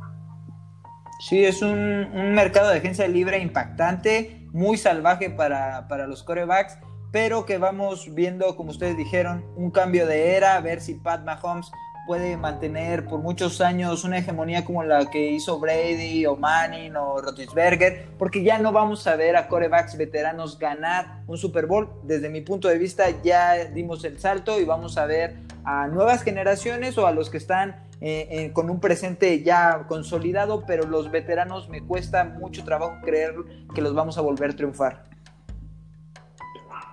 Sí, 1.18 1.44
es 1.44 1.62
un, 1.62 2.34
mercado 2.34 2.70
de 2.70 2.78
agencia 2.78 3.08
libre 3.08 3.38
impactante, 3.38 4.46
muy 4.52 4.76
salvaje 4.76 5.30
para, 5.30 5.88
para 5.88 6.06
los 6.06 6.22
corebacks, 6.22 6.78
pero 7.10 7.46
que 7.46 7.58
vamos 7.58 8.14
viendo, 8.14 8.56
como 8.56 8.70
ustedes 8.70 8.96
dijeron, 8.96 9.44
un 9.56 9.70
cambio 9.70 10.06
de 10.06 10.36
era, 10.36 10.56
a 10.56 10.60
ver 10.60 10.80
si 10.80 10.94
Pat 10.94 11.24
Mahomes 11.24 11.70
puede 12.06 12.36
mantener 12.36 13.04
por 13.04 13.20
muchos 13.20 13.60
años 13.60 14.04
una 14.04 14.18
hegemonía 14.18 14.64
como 14.64 14.84
la 14.84 15.10
que 15.10 15.32
hizo 15.32 15.58
Brady 15.58 16.24
o 16.24 16.36
Manning 16.36 16.94
o 16.96 17.20
Roethlisberger, 17.20 18.06
porque 18.16 18.42
ya 18.42 18.58
no 18.58 18.72
vamos 18.72 19.06
a 19.06 19.16
ver 19.16 19.36
a 19.36 19.48
corebacks 19.48 19.98
veteranos 19.98 20.58
ganar 20.58 21.22
un 21.26 21.36
Super 21.36 21.66
Bowl. 21.66 21.90
Desde 22.04 22.30
mi 22.30 22.40
punto 22.40 22.68
de 22.68 22.78
vista 22.78 23.06
ya 23.22 23.64
dimos 23.66 24.04
el 24.04 24.20
salto 24.20 24.60
y 24.60 24.64
vamos 24.64 24.96
a 24.96 25.06
ver 25.06 25.36
a 25.64 25.88
nuevas 25.88 26.22
generaciones 26.22 26.96
o 26.96 27.06
a 27.06 27.12
los 27.12 27.28
que 27.28 27.38
están 27.38 27.84
eh, 28.00 28.50
con 28.52 28.70
un 28.70 28.78
presente 28.78 29.42
ya 29.42 29.86
consolidado, 29.88 30.64
pero 30.66 30.86
los 30.86 31.10
veteranos 31.10 31.68
me 31.68 31.82
cuesta 31.82 32.24
mucho 32.24 32.64
trabajo 32.64 32.98
creer 33.02 33.34
que 33.74 33.80
los 33.80 33.94
vamos 33.94 34.16
a 34.16 34.20
volver 34.20 34.50
a 34.50 34.56
triunfar. 34.56 35.04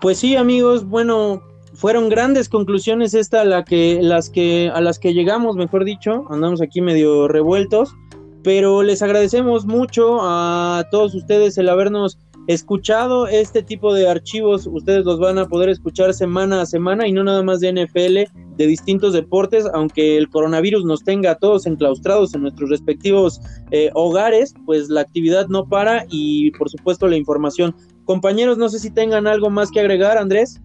Pues 0.02 0.18
sí, 0.18 0.36
amigos, 0.36 0.88
bueno, 0.88 1.44
fueron 1.74 2.10
grandes 2.10 2.50
conclusiones 2.50 3.14
esta 3.14 3.44
la 3.44 3.64
que, 3.64 4.00
las 4.02 4.30
que, 4.30 4.70
a 4.74 4.82
las 4.82 5.00
que 5.00 5.14
llegamos, 5.14 5.56
mejor 5.56 5.86
dicho, 5.86 6.26
andamos 6.30 6.62
aquí 6.62 6.82
medio 6.82 7.28
revueltos, 7.28 7.96
pero 8.44 8.84
les 8.84 9.02
agradecemos 9.02 9.66
mucho 9.66 10.20
a 10.22 10.86
todos 10.92 11.16
ustedes 11.16 11.58
el 11.58 11.70
habernos 11.70 12.20
escuchado 12.48 13.28
este 13.28 13.64
tipo 13.64 13.94
de 13.94 14.10
archivos, 14.10 14.68
ustedes 14.68 15.06
los 15.06 15.20
van 15.20 15.38
a 15.38 15.48
poder 15.48 15.70
escuchar 15.70 16.14
semana 16.14 16.62
a 16.62 16.66
semana 16.66 17.08
y 17.08 17.14
no 17.14 17.24
nada 17.24 17.42
más 17.42 17.62
de 17.62 17.72
NFL, 17.72 18.32
de 18.58 18.68
distintos 18.68 19.14
deportes, 19.14 19.66
aunque 19.74 20.18
el 20.18 20.30
coronavirus 20.30 20.84
nos 20.84 21.04
tenga 21.04 21.32
a 21.32 21.36
todos 21.36 21.66
enclaustrados 21.66 22.36
en 22.36 22.42
nuestros 22.42 22.70
respectivos 22.70 23.40
eh, 23.72 23.90
hogares, 23.94 24.54
pues 24.66 24.90
la 24.90 25.02
actividad 25.02 25.48
no 25.48 25.68
para 25.68 26.06
y 26.10 26.52
por 26.52 26.70
supuesto 26.70 27.08
la 27.08 27.16
información. 27.16 27.74
Compañeros, 28.04 28.58
no 28.58 28.68
sé 28.68 28.80
si 28.80 28.92
tengan 28.92 29.26
algo 29.26 29.50
más 29.50 29.72
que 29.72 29.80
agregar, 29.80 30.18
Andrés. 30.18 30.62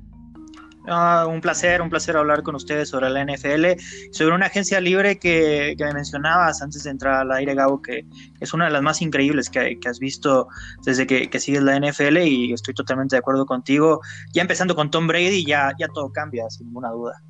Ah, 0.87 1.27
un 1.29 1.41
placer, 1.41 1.83
un 1.83 1.91
placer 1.91 2.17
hablar 2.17 2.43
con 2.43 2.55
ustedes 2.55 2.89
sobre 2.89 3.11
la 3.11 3.23
NFL, 3.23 3.79
sobre 4.11 4.35
una 4.35 4.47
agencia 4.47 4.81
libre 4.81 5.19
que, 5.19 5.75
me 5.79 5.93
mencionabas 5.93 6.63
antes 6.63 6.85
de 6.85 6.91
entrar 6.91 7.21
al 7.21 7.33
aire, 7.33 7.55
Gabo, 7.55 7.83
que 7.83 8.07
es 8.41 8.55
una 8.55 8.67
de 8.67 8.71
las 8.71 8.83
más 8.83 9.03
increíbles 9.03 9.51
que, 9.51 9.79
has 9.87 9.99
visto 9.99 10.49
desde 10.85 11.07
que, 11.07 11.41
sigues 11.41 11.63
la 11.63 11.79
NFL 11.79 12.19
y 12.19 12.53
estoy 12.53 12.75
totalmente 12.75 13.17
de 13.17 13.21
acuerdo 13.21 13.45
contigo. 13.45 14.01
Ya 14.33 14.43
empezando 14.43 14.75
con 14.75 14.91
Tom 14.91 15.07
Brady, 15.07 15.45
ya, 15.45 15.73
ya 15.79 15.89
todo 15.89 16.11
cambia, 16.11 16.49
sin 16.49 16.67
ninguna 16.67 16.91
duda. 16.91 17.23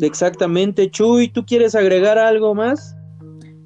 Exactamente, 0.00 0.90
Chuy, 0.90 1.28
¿tú 1.28 1.44
quieres 1.44 1.74
agregar 1.74 2.18
algo 2.18 2.54
más? 2.54 2.96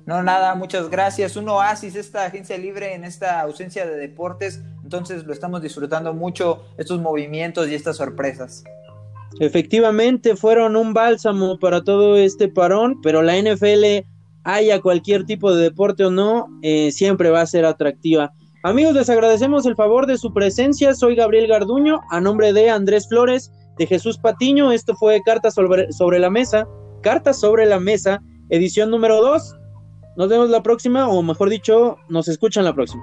No, 0.07 0.23
nada, 0.23 0.55
muchas 0.55 0.89
gracias. 0.89 1.37
Un 1.37 1.49
oasis 1.49 1.97
esta 1.97 2.27
agencia 2.27 2.57
libre 2.57 2.95
en 2.95 3.03
esta 3.03 3.41
ausencia 3.41 3.85
de 3.85 3.97
deportes 3.97 4.63
entonces 4.87 5.27
lo 5.27 5.33
estamos 5.33 5.63
disfrutando 5.63 6.15
mucho, 6.15 6.63
estos 6.79 7.01
movimientos 7.01 7.69
y 7.69 7.75
estas 7.75 7.97
sorpresas. 7.97 8.63
Efectivamente, 9.41 10.37
fueron 10.37 10.77
un 10.77 10.95
bálsamo 10.95 11.59
para 11.59 11.83
todo 11.83 12.17
este 12.17 12.47
parón, 12.47 13.01
pero 13.03 13.21
la 13.21 13.37
NFL, 13.37 14.07
haya 14.45 14.81
cualquier 14.81 15.25
tipo 15.25 15.53
de 15.53 15.65
deporte 15.65 16.05
o 16.05 16.13
no, 16.13 16.47
eh, 16.63 16.93
siempre 16.93 17.31
va 17.31 17.41
a 17.41 17.47
ser 17.47 17.65
atractiva. 17.65 18.33
Amigos, 18.63 18.95
les 18.95 19.11
agradecemos 19.11 19.67
el 19.67 19.75
favor 19.75 20.07
de 20.07 20.19
su 20.19 20.33
presencia. 20.33 20.95
Soy 20.95 21.17
Gabriel 21.17 21.49
Garduño, 21.49 22.03
a 22.11 22.21
nombre 22.21 22.53
de 22.53 22.71
Andrés 22.71 23.09
Flores, 23.09 23.51
de 23.79 23.89
Jesús 23.89 24.19
Patiño. 24.19 24.71
Esto 24.71 24.95
fue 24.95 25.21
Cartas 25.25 25.55
sobre, 25.55 26.19
la 26.21 26.31
Mesa, 26.31 26.69
Cartas 27.03 27.41
sobre 27.41 27.67
la 27.67 27.81
Mesa, 27.81 28.23
edición 28.51 28.93
número 28.93 29.21
2. 29.21 29.53
Nos 30.17 30.29
vemos 30.29 30.49
la 30.49 30.63
próxima, 30.63 31.09
o 31.09 31.25
mejor 31.25 31.51
dicho, 31.51 31.97
nos 32.09 32.29
escuchan 32.29 32.65
la 32.65 32.73
próxima. 32.73 33.03